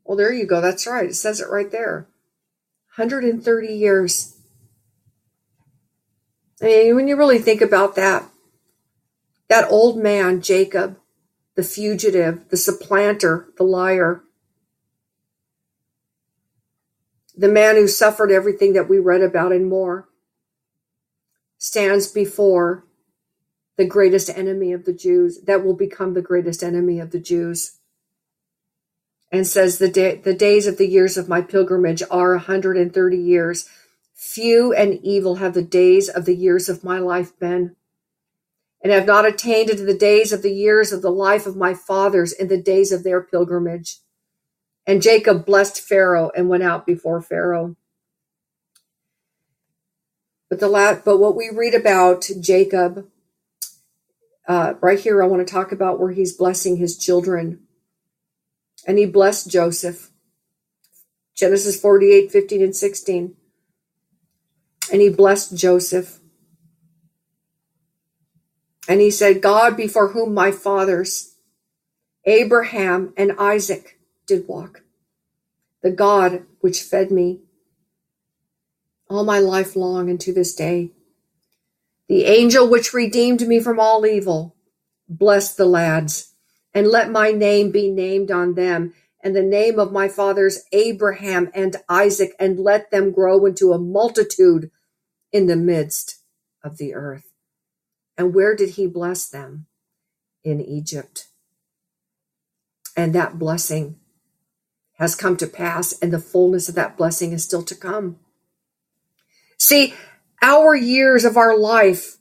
[0.04, 0.62] Well, there you go.
[0.62, 1.10] That's right.
[1.10, 2.08] It says it right there.
[2.95, 4.38] 130 years.
[6.62, 8.30] I mean, when you really think about that,
[9.50, 10.98] that old man, Jacob,
[11.56, 14.24] the fugitive, the supplanter, the liar,
[17.36, 20.08] the man who suffered everything that we read about and more,
[21.58, 22.86] stands before
[23.78, 27.78] the greatest enemy of the Jews, that will become the greatest enemy of the Jews,
[29.32, 33.70] and says, The, day, the days of the years of my pilgrimage are 130 years.
[34.14, 37.76] Few and evil have the days of the years of my life been
[38.86, 41.74] and have not attained into the days of the years of the life of my
[41.74, 43.98] fathers in the days of their pilgrimage.
[44.86, 47.76] And Jacob blessed Pharaoh and went out before Pharaoh.
[50.50, 53.10] But the la- but what we read about Jacob
[54.48, 57.62] uh, right here, I want to talk about where he's blessing his children.
[58.86, 60.12] And he blessed Joseph.
[61.36, 63.36] Genesis 48, 15, and 16.
[64.92, 66.20] And he blessed Joseph.
[68.88, 71.36] And he said, God before whom my fathers,
[72.26, 74.84] Abraham and Isaac, did walk,
[75.82, 77.42] the God which fed me
[79.10, 80.92] all my life long and to this day,
[82.08, 84.56] the angel which redeemed me from all evil,
[85.08, 86.34] bless the lads,
[86.74, 91.50] and let my name be named on them, and the name of my fathers Abraham
[91.54, 94.70] and Isaac, and let them grow into a multitude
[95.32, 96.20] in the midst
[96.63, 97.32] of the earth.
[98.18, 99.65] And where did he bless them?
[100.44, 101.28] In Egypt.
[102.96, 104.00] And that blessing
[104.98, 108.18] has come to pass, and the fullness of that blessing is still to come.
[109.58, 109.94] See,
[110.41, 112.17] our years of our life,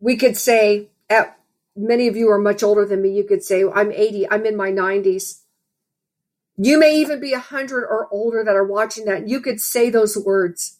[0.00, 1.38] we could say, at,
[1.76, 4.56] many of you are much older than me, you could say, I'm 80, I'm in
[4.56, 5.42] my 90s.
[6.56, 9.28] You may even be 100 or older that are watching that.
[9.28, 10.78] You could say those words.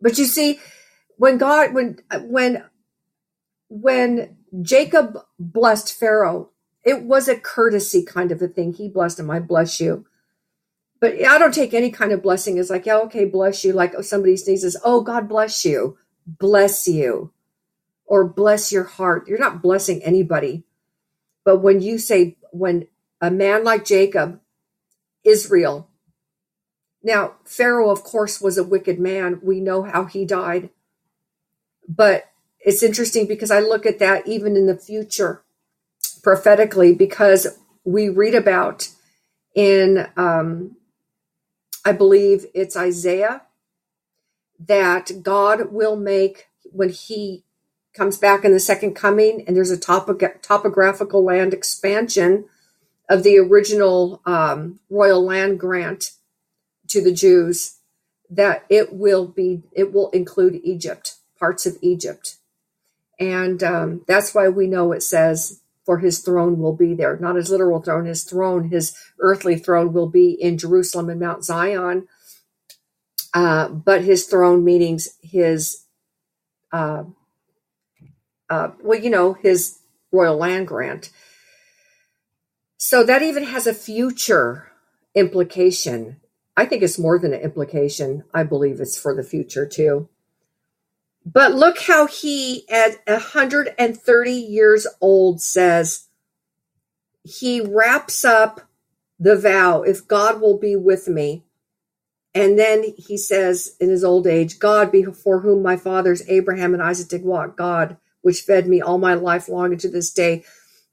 [0.00, 0.60] But you see,
[1.16, 2.64] when God when when
[3.68, 6.50] when Jacob blessed Pharaoh,
[6.84, 8.74] it was a courtesy kind of a thing.
[8.74, 9.30] He blessed him.
[9.30, 10.06] I bless you.
[11.02, 13.72] But I don't take any kind of blessing as like, yeah, okay, bless you.
[13.72, 17.32] Like somebody sneezes, oh, God bless you, bless you,
[18.06, 19.26] or bless your heart.
[19.26, 20.62] You're not blessing anybody.
[21.44, 22.86] But when you say, when
[23.20, 24.40] a man like Jacob,
[25.24, 25.90] Israel,
[27.02, 29.40] now Pharaoh, of course, was a wicked man.
[29.42, 30.70] We know how he died.
[31.88, 35.42] But it's interesting because I look at that even in the future
[36.22, 38.88] prophetically because we read about
[39.56, 40.76] in um,
[41.84, 43.42] I believe it's Isaiah
[44.60, 47.44] that God will make when he
[47.94, 52.46] comes back in the second coming and there's a topo- topographical land expansion
[53.08, 56.12] of the original um, royal land grant
[56.88, 57.78] to the Jews
[58.30, 62.38] that it will be it will include Egypt parts of Egypt.
[63.20, 67.16] And um, that's why we know it says, for his throne will be there.
[67.16, 71.44] Not his literal throne, his throne, his earthly throne will be in Jerusalem and Mount
[71.44, 72.06] Zion.
[73.34, 75.86] Uh, but his throne meanings his,
[76.72, 77.04] uh,
[78.50, 79.78] uh, well, you know, his
[80.12, 81.10] royal land grant.
[82.76, 84.72] So that even has a future
[85.14, 86.20] implication.
[86.56, 88.24] I think it's more than an implication.
[88.34, 90.08] I believe it's for the future too.
[91.24, 96.06] But look how he, at 130 years old, says
[97.22, 98.62] he wraps up
[99.18, 101.44] the vow if God will be with me.
[102.34, 106.82] And then he says in his old age, God before whom my fathers Abraham and
[106.82, 110.44] Isaac did walk, God which fed me all my life long into this day.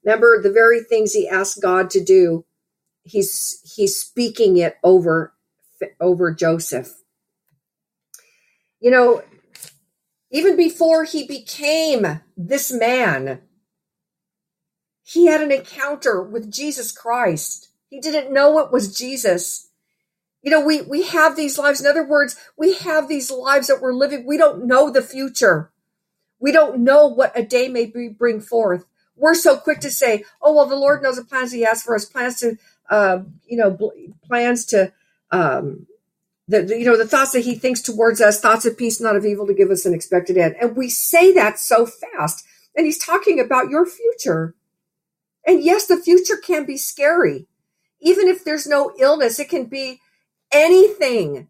[0.03, 2.45] Remember the very things he asked God to do,
[3.03, 5.33] he's he's speaking it over
[6.01, 6.93] over Joseph.
[8.79, 9.23] You know,
[10.31, 13.41] even before he became this man,
[15.01, 17.69] he had an encounter with Jesus Christ.
[17.89, 19.69] He didn't know it was Jesus.
[20.43, 21.81] You know, we, we have these lives.
[21.81, 24.25] In other words, we have these lives that we're living.
[24.25, 25.71] We don't know the future.
[26.39, 28.85] We don't know what a day may be, bring forth.
[29.15, 31.95] We're so quick to say, oh, well, the Lord knows the plans he has for
[31.95, 32.57] us, plans to,
[32.89, 33.77] uh, you know,
[34.23, 34.93] plans to,
[35.31, 35.87] um,
[36.49, 39.23] the, you know, the thoughts that he thinks towards us, thoughts of peace, not of
[39.23, 40.55] evil to give us an expected end.
[40.59, 42.43] And we say that so fast.
[42.75, 44.55] And he's talking about your future.
[45.45, 47.47] And yes, the future can be scary.
[48.01, 50.01] Even if there's no illness, it can be
[50.51, 51.49] anything.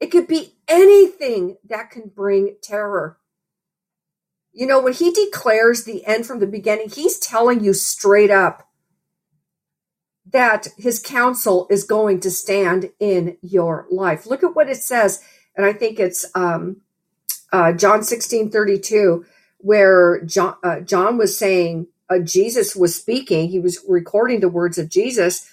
[0.00, 3.18] It could be anything that can bring terror.
[4.52, 8.66] You know, when he declares the end from the beginning, he's telling you straight up
[10.34, 14.26] that his counsel is going to stand in your life.
[14.26, 15.22] Look at what it says.
[15.56, 16.78] And I think it's um,
[17.52, 19.24] uh, John 16 32,
[19.58, 24.76] where John, uh, John was saying, uh, Jesus was speaking, he was recording the words
[24.76, 25.48] of Jesus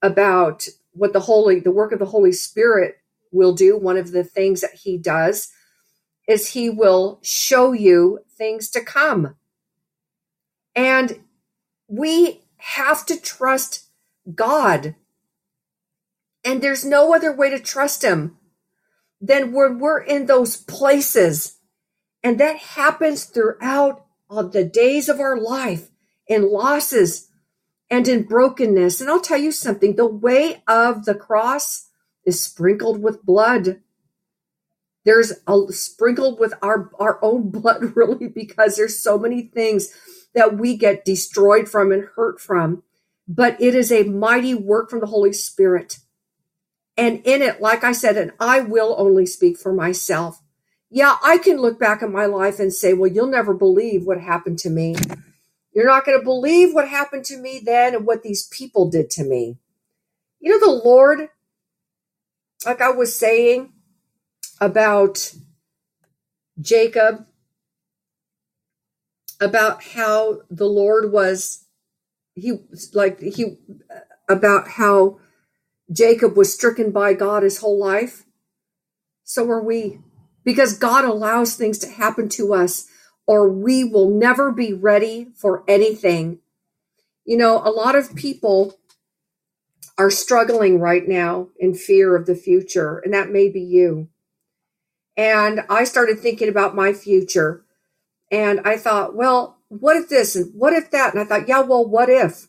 [0.00, 2.98] about what the Holy, the work of the Holy Spirit
[3.32, 3.76] will do.
[3.76, 5.52] One of the things that he does
[6.28, 9.34] is he will show you things to come.
[10.76, 11.24] And
[11.88, 13.89] we have to trust
[14.34, 14.94] God.
[16.44, 18.38] And there's no other way to trust him
[19.20, 21.58] than when we're in those places.
[22.22, 25.90] And that happens throughout all the days of our life
[26.26, 27.28] in losses
[27.90, 29.00] and in brokenness.
[29.00, 31.88] And I'll tell you something the way of the cross
[32.24, 33.80] is sprinkled with blood.
[35.04, 39.94] There's a sprinkled with our, our own blood, really, because there's so many things
[40.34, 42.84] that we get destroyed from and hurt from.
[43.32, 45.98] But it is a mighty work from the Holy Spirit.
[46.96, 50.42] And in it, like I said, and I will only speak for myself.
[50.90, 54.20] Yeah, I can look back at my life and say, well, you'll never believe what
[54.20, 54.96] happened to me.
[55.72, 59.10] You're not going to believe what happened to me then and what these people did
[59.10, 59.58] to me.
[60.40, 61.28] You know, the Lord,
[62.66, 63.72] like I was saying
[64.60, 65.32] about
[66.60, 67.26] Jacob,
[69.40, 71.64] about how the Lord was,
[72.40, 72.58] he,
[72.94, 73.58] like, he,
[73.90, 75.18] uh, about how
[75.92, 78.24] Jacob was stricken by God his whole life.
[79.24, 80.00] So are we.
[80.44, 82.86] Because God allows things to happen to us
[83.30, 86.40] or we will never be ready for anything.
[87.24, 88.80] You know, a lot of people
[89.96, 94.08] are struggling right now in fear of the future, and that may be you.
[95.16, 97.64] And I started thinking about my future,
[98.32, 101.14] and I thought, well, what if this and what if that?
[101.14, 102.48] And I thought, yeah, well, what if?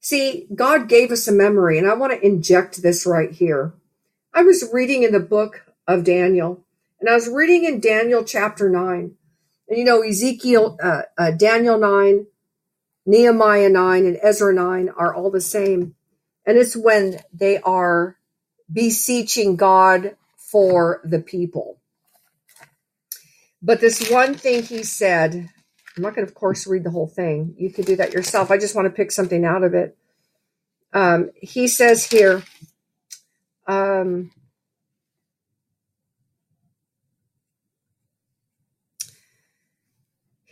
[0.00, 3.74] See, God gave us a memory, and I want to inject this right here.
[4.32, 6.64] I was reading in the book of Daniel,
[7.00, 9.14] and I was reading in Daniel chapter 9.
[9.68, 12.26] And you know, Ezekiel, uh, uh, Daniel 9,
[13.04, 15.94] Nehemiah 9, and Ezra 9 are all the same.
[16.46, 18.16] And it's when they are
[18.72, 21.81] beseeching God for the people.
[23.62, 25.50] But this one thing he said,
[25.96, 27.54] I'm not going to, of course, read the whole thing.
[27.58, 28.50] You could do that yourself.
[28.50, 29.96] I just want to pick something out of it.
[30.92, 32.42] Um, he says here,
[33.66, 34.30] um,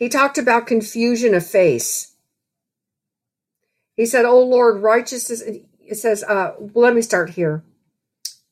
[0.01, 2.15] He talked about confusion of face.
[3.95, 5.41] He said, Oh Lord, righteousness.
[5.41, 7.63] It says, uh, well, let me start here.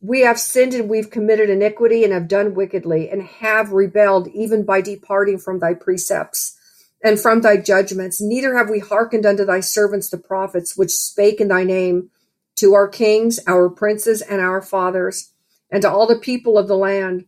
[0.01, 4.63] We have sinned and we've committed iniquity and have done wickedly and have rebelled even
[4.63, 6.57] by departing from thy precepts
[7.03, 8.21] and from thy judgments.
[8.21, 12.09] Neither have we hearkened unto thy servants the prophets, which spake in thy name
[12.55, 15.31] to our kings, our princes, and our fathers,
[15.71, 17.25] and to all the people of the land.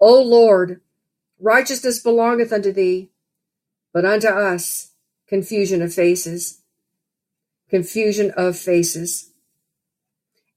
[0.00, 0.80] O Lord,
[1.40, 3.10] righteousness belongeth unto thee
[3.92, 4.92] but unto us
[5.26, 6.62] confusion of faces.
[7.68, 9.27] Confusion of faces.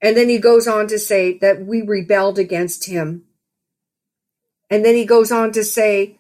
[0.02, 3.26] And then he goes on to say that we rebelled against him.
[4.70, 6.18] And then he goes on to say,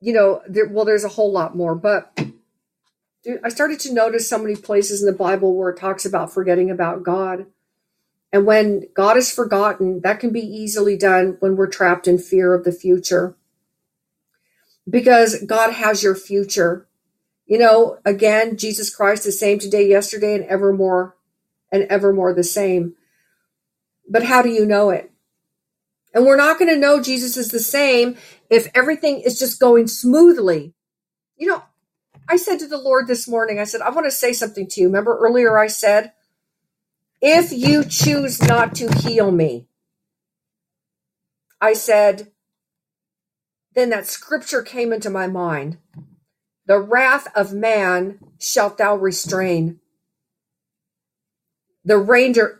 [0.00, 2.18] you know, there, well, there's a whole lot more, but
[3.44, 6.70] I started to notice so many places in the Bible where it talks about forgetting
[6.70, 7.46] about God.
[8.32, 12.54] And when God is forgotten, that can be easily done when we're trapped in fear
[12.54, 13.36] of the future
[14.88, 16.86] because God has your future.
[17.46, 21.16] You know, again, Jesus Christ the same today, yesterday, and evermore,
[21.72, 22.94] and evermore the same.
[24.08, 25.10] But how do you know it?
[26.14, 28.16] And we're not going to know Jesus is the same
[28.50, 30.74] if everything is just going smoothly.
[31.36, 31.62] You know,
[32.28, 34.80] I said to the Lord this morning, I said, I want to say something to
[34.80, 34.88] you.
[34.88, 36.12] Remember earlier I said,
[37.20, 39.66] if you choose not to heal me,
[41.60, 42.32] I said,
[43.74, 45.78] then that scripture came into my mind.
[46.66, 49.80] The wrath of man shalt thou restrain.
[51.88, 52.58] The ranger,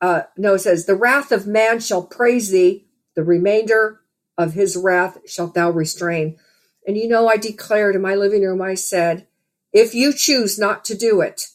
[0.00, 2.86] uh, no, says, the wrath of man shall praise thee.
[3.14, 4.00] The remainder
[4.38, 6.38] of his wrath shalt thou restrain.
[6.86, 9.26] And you know, I declared in my living room, I said,
[9.74, 11.48] if you choose not to do it,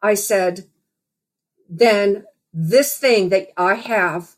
[0.00, 0.68] I said,
[1.68, 4.36] then this thing that I have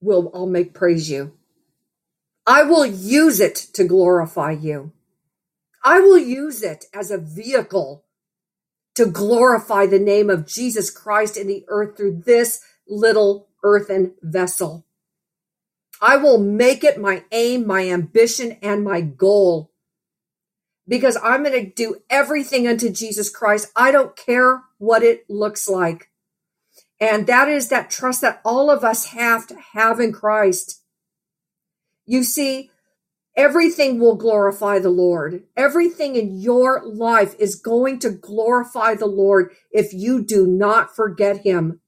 [0.00, 1.34] will I'll make praise you.
[2.46, 4.92] I will use it to glorify you.
[5.88, 8.04] I will use it as a vehicle
[8.94, 14.84] to glorify the name of Jesus Christ in the earth through this little earthen vessel.
[16.02, 19.72] I will make it my aim, my ambition, and my goal
[20.86, 23.72] because I'm going to do everything unto Jesus Christ.
[23.74, 26.10] I don't care what it looks like.
[27.00, 30.82] And that is that trust that all of us have to have in Christ.
[32.04, 32.72] You see,
[33.38, 35.44] everything will glorify the Lord.
[35.56, 41.38] Everything in your life is going to glorify the Lord if you do not forget
[41.38, 41.80] Him.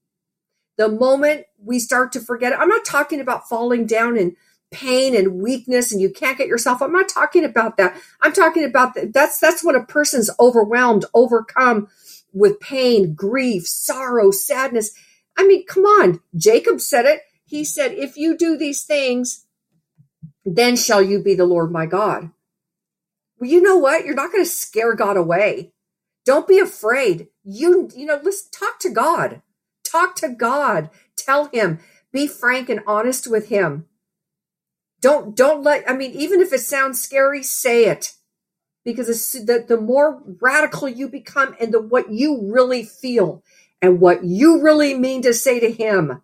[0.77, 4.35] The moment we start to forget I'm not talking about falling down in
[4.71, 6.81] pain and weakness and you can't get yourself.
[6.81, 8.01] I'm not talking about that.
[8.21, 9.13] I'm talking about that.
[9.13, 11.89] That's, that's when a person's overwhelmed, overcome
[12.31, 14.91] with pain, grief, sorrow, sadness.
[15.37, 16.21] I mean, come on.
[16.37, 17.19] Jacob said it.
[17.43, 19.45] He said, if you do these things,
[20.45, 22.31] then shall you be the Lord my God.
[23.39, 24.05] Well, you know what?
[24.05, 25.71] You're not going to scare God away.
[26.25, 27.27] Don't be afraid.
[27.43, 29.41] You, you know, let's talk to God.
[29.83, 30.89] Talk to God.
[31.17, 31.79] Tell him.
[32.11, 33.85] Be frank and honest with him.
[35.01, 38.13] Don't, don't let, I mean, even if it sounds scary, say it
[38.83, 43.43] because the, the more radical you become and the what you really feel
[43.81, 46.21] and what you really mean to say to him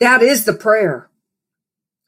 [0.00, 1.08] that is the prayer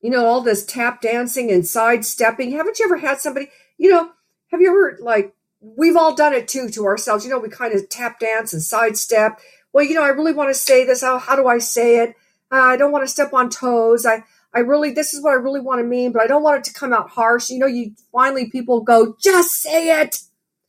[0.01, 4.11] you know all this tap dancing and sidestepping haven't you ever had somebody you know
[4.51, 7.75] have you ever like we've all done it too to ourselves you know we kind
[7.75, 9.39] of tap dance and sidestep
[9.73, 12.11] well you know i really want to say this how, how do i say it
[12.53, 14.23] uh, i don't want to step on toes i
[14.55, 16.65] I really, this is what I really want to mean, but I don't want it
[16.65, 17.51] to come out harsh.
[17.51, 20.21] You know, you finally people go, just say it,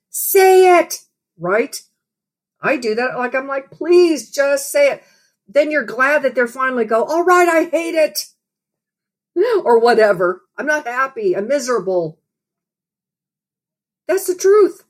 [0.10, 1.00] say it,
[1.38, 1.82] right?
[2.62, 3.18] I do that.
[3.18, 5.04] Like, I'm like, please just say it.
[5.48, 8.20] Then you're glad that they're finally go, all right, I hate it.
[9.66, 10.42] or whatever.
[10.58, 11.36] I'm not happy.
[11.36, 12.20] I'm miserable.
[14.08, 14.84] That's the truth.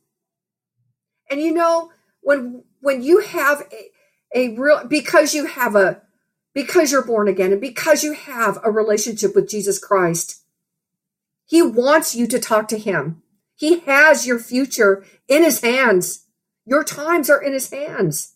[1.29, 1.91] And you know,
[2.21, 6.01] when, when you have a, a real, because you have a,
[6.53, 10.43] because you're born again and because you have a relationship with Jesus Christ.
[11.45, 13.23] He wants you to talk to him.
[13.55, 16.27] He has your future in his hands.
[16.65, 18.35] Your times are in his hands.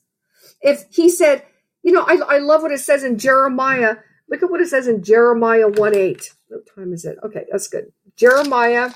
[0.61, 1.43] If he said,
[1.83, 3.97] you know, I, I love what it says in Jeremiah.
[4.33, 6.33] Look at what it says in Jeremiah 1 8.
[6.47, 7.19] What time is it?
[7.23, 7.93] Okay, that's good.
[8.15, 8.89] Jeremiah.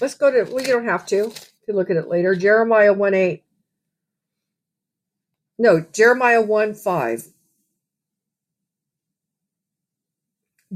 [0.00, 1.32] Let's go to, well, you don't have to.
[1.68, 2.34] You look at it later.
[2.34, 3.44] Jeremiah 1 8.
[5.60, 7.28] No, Jeremiah 1 5.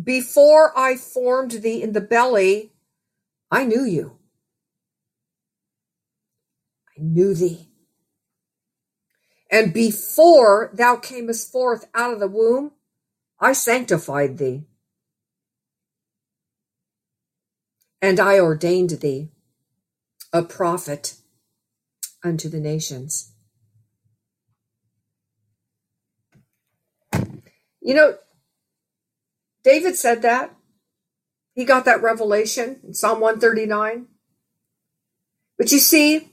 [0.04, 2.70] Before I formed thee in the belly,
[3.50, 4.18] I knew you.
[6.96, 7.70] I knew thee.
[9.56, 12.72] And before thou camest forth out of the womb,
[13.40, 14.64] I sanctified thee.
[18.02, 19.30] And I ordained thee
[20.30, 21.14] a prophet
[22.22, 23.32] unto the nations.
[27.80, 28.18] You know,
[29.64, 30.54] David said that.
[31.54, 34.04] He got that revelation in Psalm 139.
[35.56, 36.28] But you see,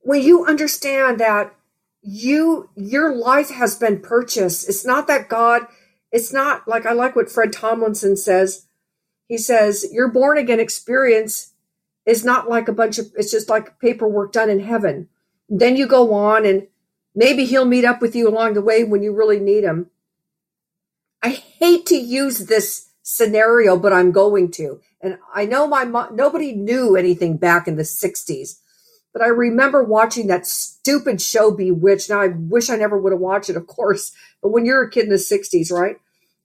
[0.00, 1.54] when you understand that
[2.02, 5.66] you your life has been purchased, it's not that God,
[6.10, 8.66] it's not like I like what Fred Tomlinson says.
[9.28, 11.52] He says, Your born again experience
[12.06, 15.08] is not like a bunch of it's just like paperwork done in heaven.
[15.48, 16.66] Then you go on and
[17.14, 19.90] Maybe he'll meet up with you along the way when you really need him.
[21.22, 24.80] I hate to use this scenario, but I'm going to.
[25.00, 28.60] And I know my mom, nobody knew anything back in the 60s,
[29.12, 32.10] but I remember watching that stupid show Bewitched.
[32.10, 34.90] Now I wish I never would have watched it, of course, but when you're a
[34.90, 35.96] kid in the 60s, right?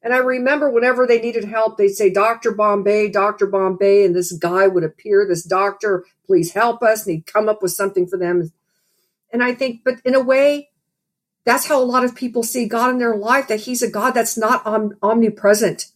[0.05, 2.51] And I remember whenever they needed help, they'd say, Dr.
[2.51, 3.47] Bombay, Dr.
[3.47, 7.07] Bombay, and this guy would appear, this doctor, please help us.
[7.07, 8.51] And he'd come up with something for them.
[9.33, 10.69] And I think, but in a way,
[11.43, 14.11] that's how a lot of people see God in their life, that he's a God
[14.11, 15.87] that's not om- omnipresent,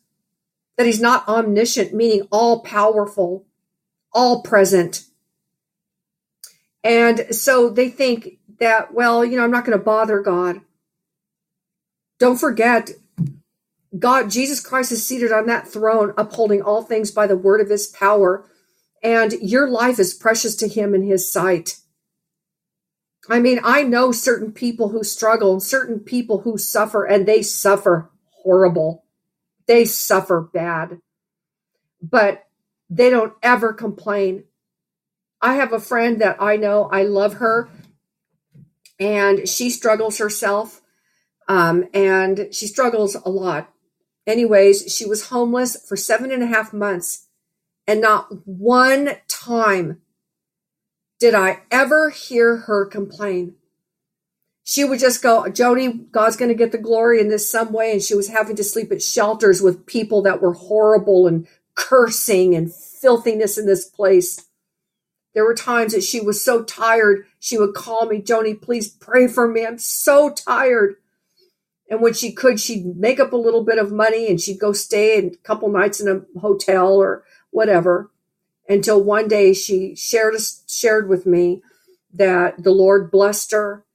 [0.75, 3.45] that he's not omniscient, meaning all powerful,
[4.11, 5.05] all present.
[6.83, 10.61] And so they think that, well, you know, I'm not going to bother God.
[12.19, 12.91] Don't forget,
[13.97, 17.69] God, Jesus Christ is seated on that throne, upholding all things by the word of
[17.69, 18.45] his power.
[19.01, 21.77] And your life is precious to him in his sight.
[23.29, 27.41] I mean, I know certain people who struggle, and certain people who suffer, and they
[27.41, 28.09] suffer
[28.43, 29.05] horrible.
[29.67, 30.99] They suffer bad,
[32.01, 32.47] but
[32.89, 34.45] they don't ever complain.
[35.41, 37.69] I have a friend that I know, I love her,
[38.99, 40.81] and she struggles herself,
[41.47, 43.73] um, and she struggles a lot.
[44.27, 47.27] Anyways, she was homeless for seven and a half months,
[47.87, 50.01] and not one time
[51.19, 53.55] did I ever hear her complain.
[54.63, 57.91] She would just go, Jody, God's going to get the glory in this some way.
[57.91, 62.55] And she was having to sleep at shelters with people that were horrible and cursing
[62.55, 64.45] and filthiness in this place.
[65.39, 69.25] There were times that she was so tired, she would call me, Joni, please pray
[69.25, 69.65] for me.
[69.65, 70.97] I'm so tired.
[71.89, 74.73] And when she could, she'd make up a little bit of money and she'd go
[74.73, 78.11] stay a couple nights in a hotel or whatever
[78.67, 80.35] until one day she shared
[80.67, 81.61] shared with me
[82.13, 83.85] that the Lord blessed her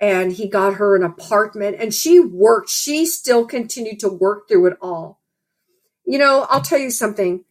[0.00, 4.66] and he got her an apartment and she worked she still continued to work through
[4.66, 5.20] it all
[6.06, 7.44] you know i'll tell you something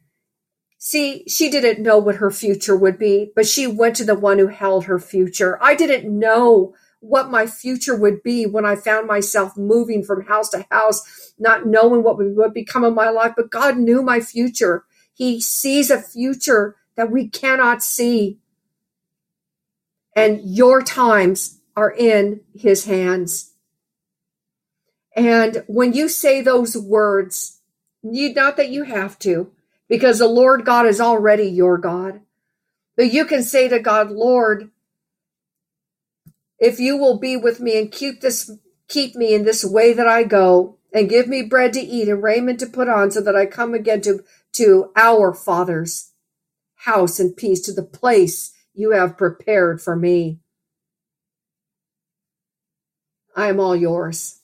[0.78, 4.38] see she didn't know what her future would be but she went to the one
[4.39, 9.07] who held her future i didn't know what my future would be when i found
[9.07, 13.49] myself moving from house to house not knowing what would become of my life but
[13.49, 14.86] god knew my future
[15.17, 18.39] he sees a future that we cannot see.
[20.15, 23.53] And your times are in his hands.
[25.15, 27.61] And when you say those words,
[28.03, 29.51] you not that you have to,
[29.89, 32.21] because the Lord God is already your God.
[32.95, 34.71] But you can say to God, Lord,
[36.59, 38.51] if you will be with me and keep this
[38.88, 42.23] keep me in this way that I go, and give me bread to eat and
[42.23, 44.23] raiment to put on, so that I come again to
[44.53, 46.11] to our Father's
[46.75, 50.39] house in peace, to the place you have prepared for me.
[53.35, 54.41] I am all yours.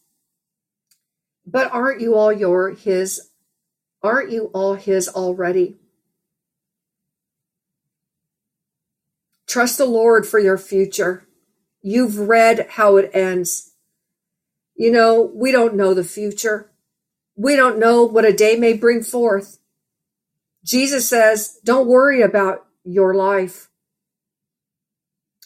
[1.46, 3.30] But aren't you all your his?
[4.04, 5.78] Aren't you all his already?
[9.47, 11.26] Trust the Lord for your future.
[11.82, 13.72] You've read how it ends.
[14.76, 16.72] You know, we don't know the future.
[17.36, 19.60] We don't know what a day may bring forth.
[20.66, 23.70] Jesus says, don't worry about your life.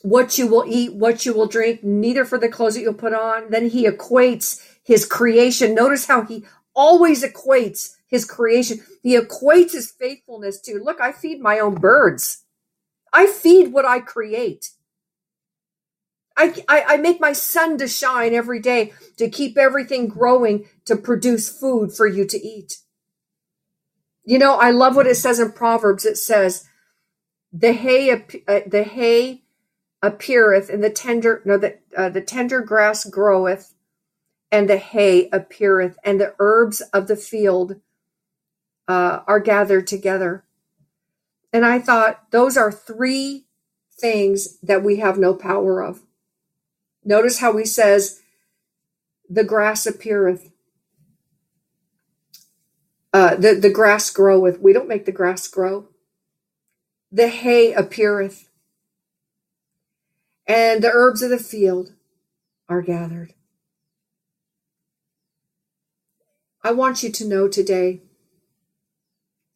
[0.04, 3.14] What you will eat, what you will drink, neither for the clothes that you'll put
[3.14, 3.50] on.
[3.50, 5.76] Then he equates his creation.
[5.76, 8.80] Notice how he always equates his creation.
[9.04, 12.44] He equates his faithfulness to, look, I feed my own birds.
[13.14, 14.72] I feed what I create.
[16.38, 20.96] I, I, I, make my sun to shine every day to keep everything growing to
[20.96, 22.78] produce food for you to eat.
[24.24, 26.06] You know, I love what it says in Proverbs.
[26.06, 26.66] It says,
[27.52, 29.46] "The hay, uh, the hay
[30.04, 33.74] appeareth, and the tender no, the uh, the tender grass groweth,
[34.52, 37.78] and the hay appeareth, and the herbs of the field
[38.88, 40.44] uh, are gathered together."
[41.54, 43.46] And I thought those are three
[43.92, 46.02] things that we have no power of.
[47.04, 48.22] Notice how he says,
[49.30, 50.52] "The grass appeareth."
[53.14, 54.60] Uh, the, the grass groweth.
[54.60, 55.88] We don't make the grass grow.
[57.12, 58.50] The hay appeareth,
[60.46, 61.94] and the herbs of the field
[62.68, 63.34] are gathered.
[66.62, 68.02] I want you to know today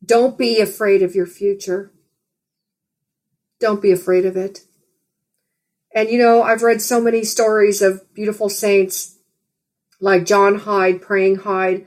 [0.04, 1.91] don't be afraid of your future.
[3.60, 4.62] Don't be afraid of it.
[5.93, 9.18] And you know, I've read so many stories of beautiful saints
[9.99, 11.86] like John Hyde, praying Hyde,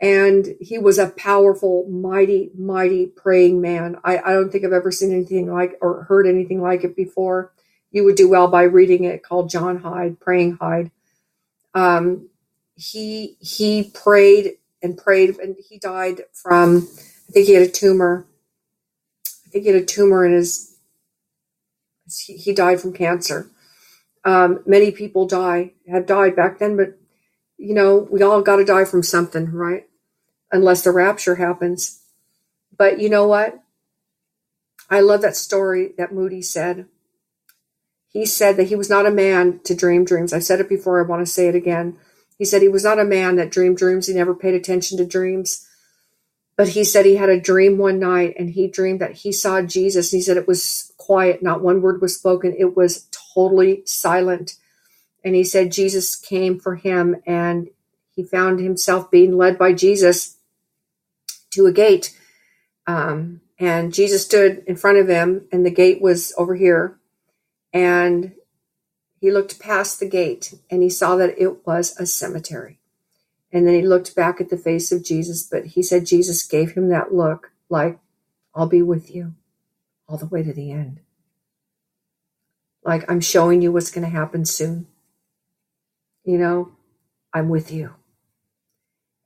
[0.00, 3.96] and he was a powerful, mighty, mighty praying man.
[4.04, 7.52] I, I don't think I've ever seen anything like or heard anything like it before.
[7.90, 10.90] You would do well by reading it called John Hyde, Praying Hyde.
[11.74, 12.28] Um,
[12.74, 16.88] he he prayed and prayed and he died from
[17.28, 18.26] I think he had a tumor.
[19.46, 20.76] I think he had a tumor in his
[22.26, 23.50] he, died from cancer.
[24.24, 26.98] Um, many people die have died back then, but
[27.58, 29.86] you know, we all got to die from something, right?
[30.52, 32.02] Unless the rapture happens.
[32.76, 33.60] But you know what?
[34.90, 36.86] I love that story that Moody said.
[38.08, 40.32] he said that he was not a man to dream dreams.
[40.32, 41.98] I said it before, I want to say it again.
[42.38, 44.08] He said he was not a man that dreamed dreams.
[44.08, 45.66] He never paid attention to dreams.
[46.56, 49.62] But he said he had a dream one night and he dreamed that he saw
[49.62, 50.12] Jesus.
[50.12, 52.54] And He said it was quiet, not one word was spoken.
[52.58, 54.56] It was totally silent.
[55.24, 57.68] And he said Jesus came for him and
[58.14, 60.38] he found himself being led by Jesus
[61.50, 62.18] to a gate.
[62.86, 66.98] Um, and Jesus stood in front of him, and the gate was over here.
[67.72, 68.34] And
[69.20, 72.78] he looked past the gate and he saw that it was a cemetery.
[73.52, 76.72] And then he looked back at the face of Jesus, but he said Jesus gave
[76.72, 77.98] him that look like,
[78.54, 79.34] I'll be with you
[80.08, 81.00] all the way to the end.
[82.84, 84.86] Like, I'm showing you what's going to happen soon.
[86.24, 86.72] You know,
[87.32, 87.94] I'm with you.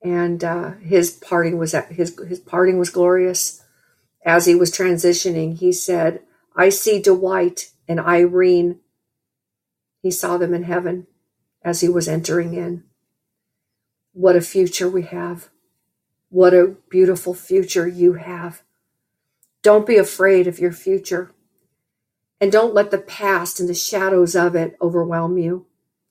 [0.02, 3.62] And uh, his parting was his his parting was glorious.
[4.24, 6.22] As he was transitioning, he said,
[6.56, 8.80] "I see Dwight and Irene."
[10.02, 11.06] He saw them in heaven
[11.62, 12.84] as he was entering in.
[14.20, 15.48] What a future we have.
[16.28, 18.60] What a beautiful future you have.
[19.62, 21.30] Don't be afraid of your future.
[22.38, 25.64] And don't let the past and the shadows of it overwhelm you.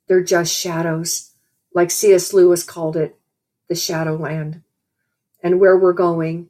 [0.07, 1.34] They're just shadows,
[1.76, 2.34] like C.S.
[2.34, 3.16] Lewis called it,
[3.68, 4.64] the shadowland.
[5.43, 6.49] And where we're going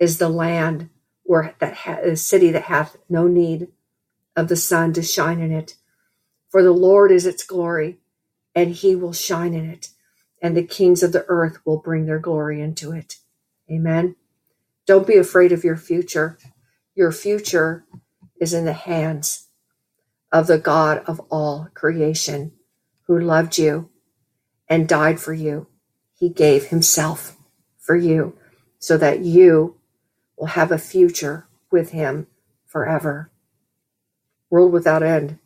[0.00, 0.90] is the land
[1.22, 3.68] where that ha- a city that hath no need
[4.34, 5.76] of the sun to shine in it.
[6.50, 7.98] For the Lord is its glory,
[8.52, 9.90] and he will shine in it
[10.42, 13.16] and the kings of the earth will bring their glory into it.
[13.70, 14.16] Amen.
[14.86, 16.38] Don't be afraid of your future.
[16.94, 17.84] Your future
[18.40, 19.48] is in the hands
[20.32, 22.52] of the God of all creation
[23.06, 23.90] who loved you
[24.68, 25.66] and died for you.
[26.14, 27.36] He gave himself
[27.78, 28.36] for you
[28.78, 29.76] so that you
[30.36, 32.26] will have a future with him
[32.66, 33.30] forever.
[34.50, 35.38] World without end.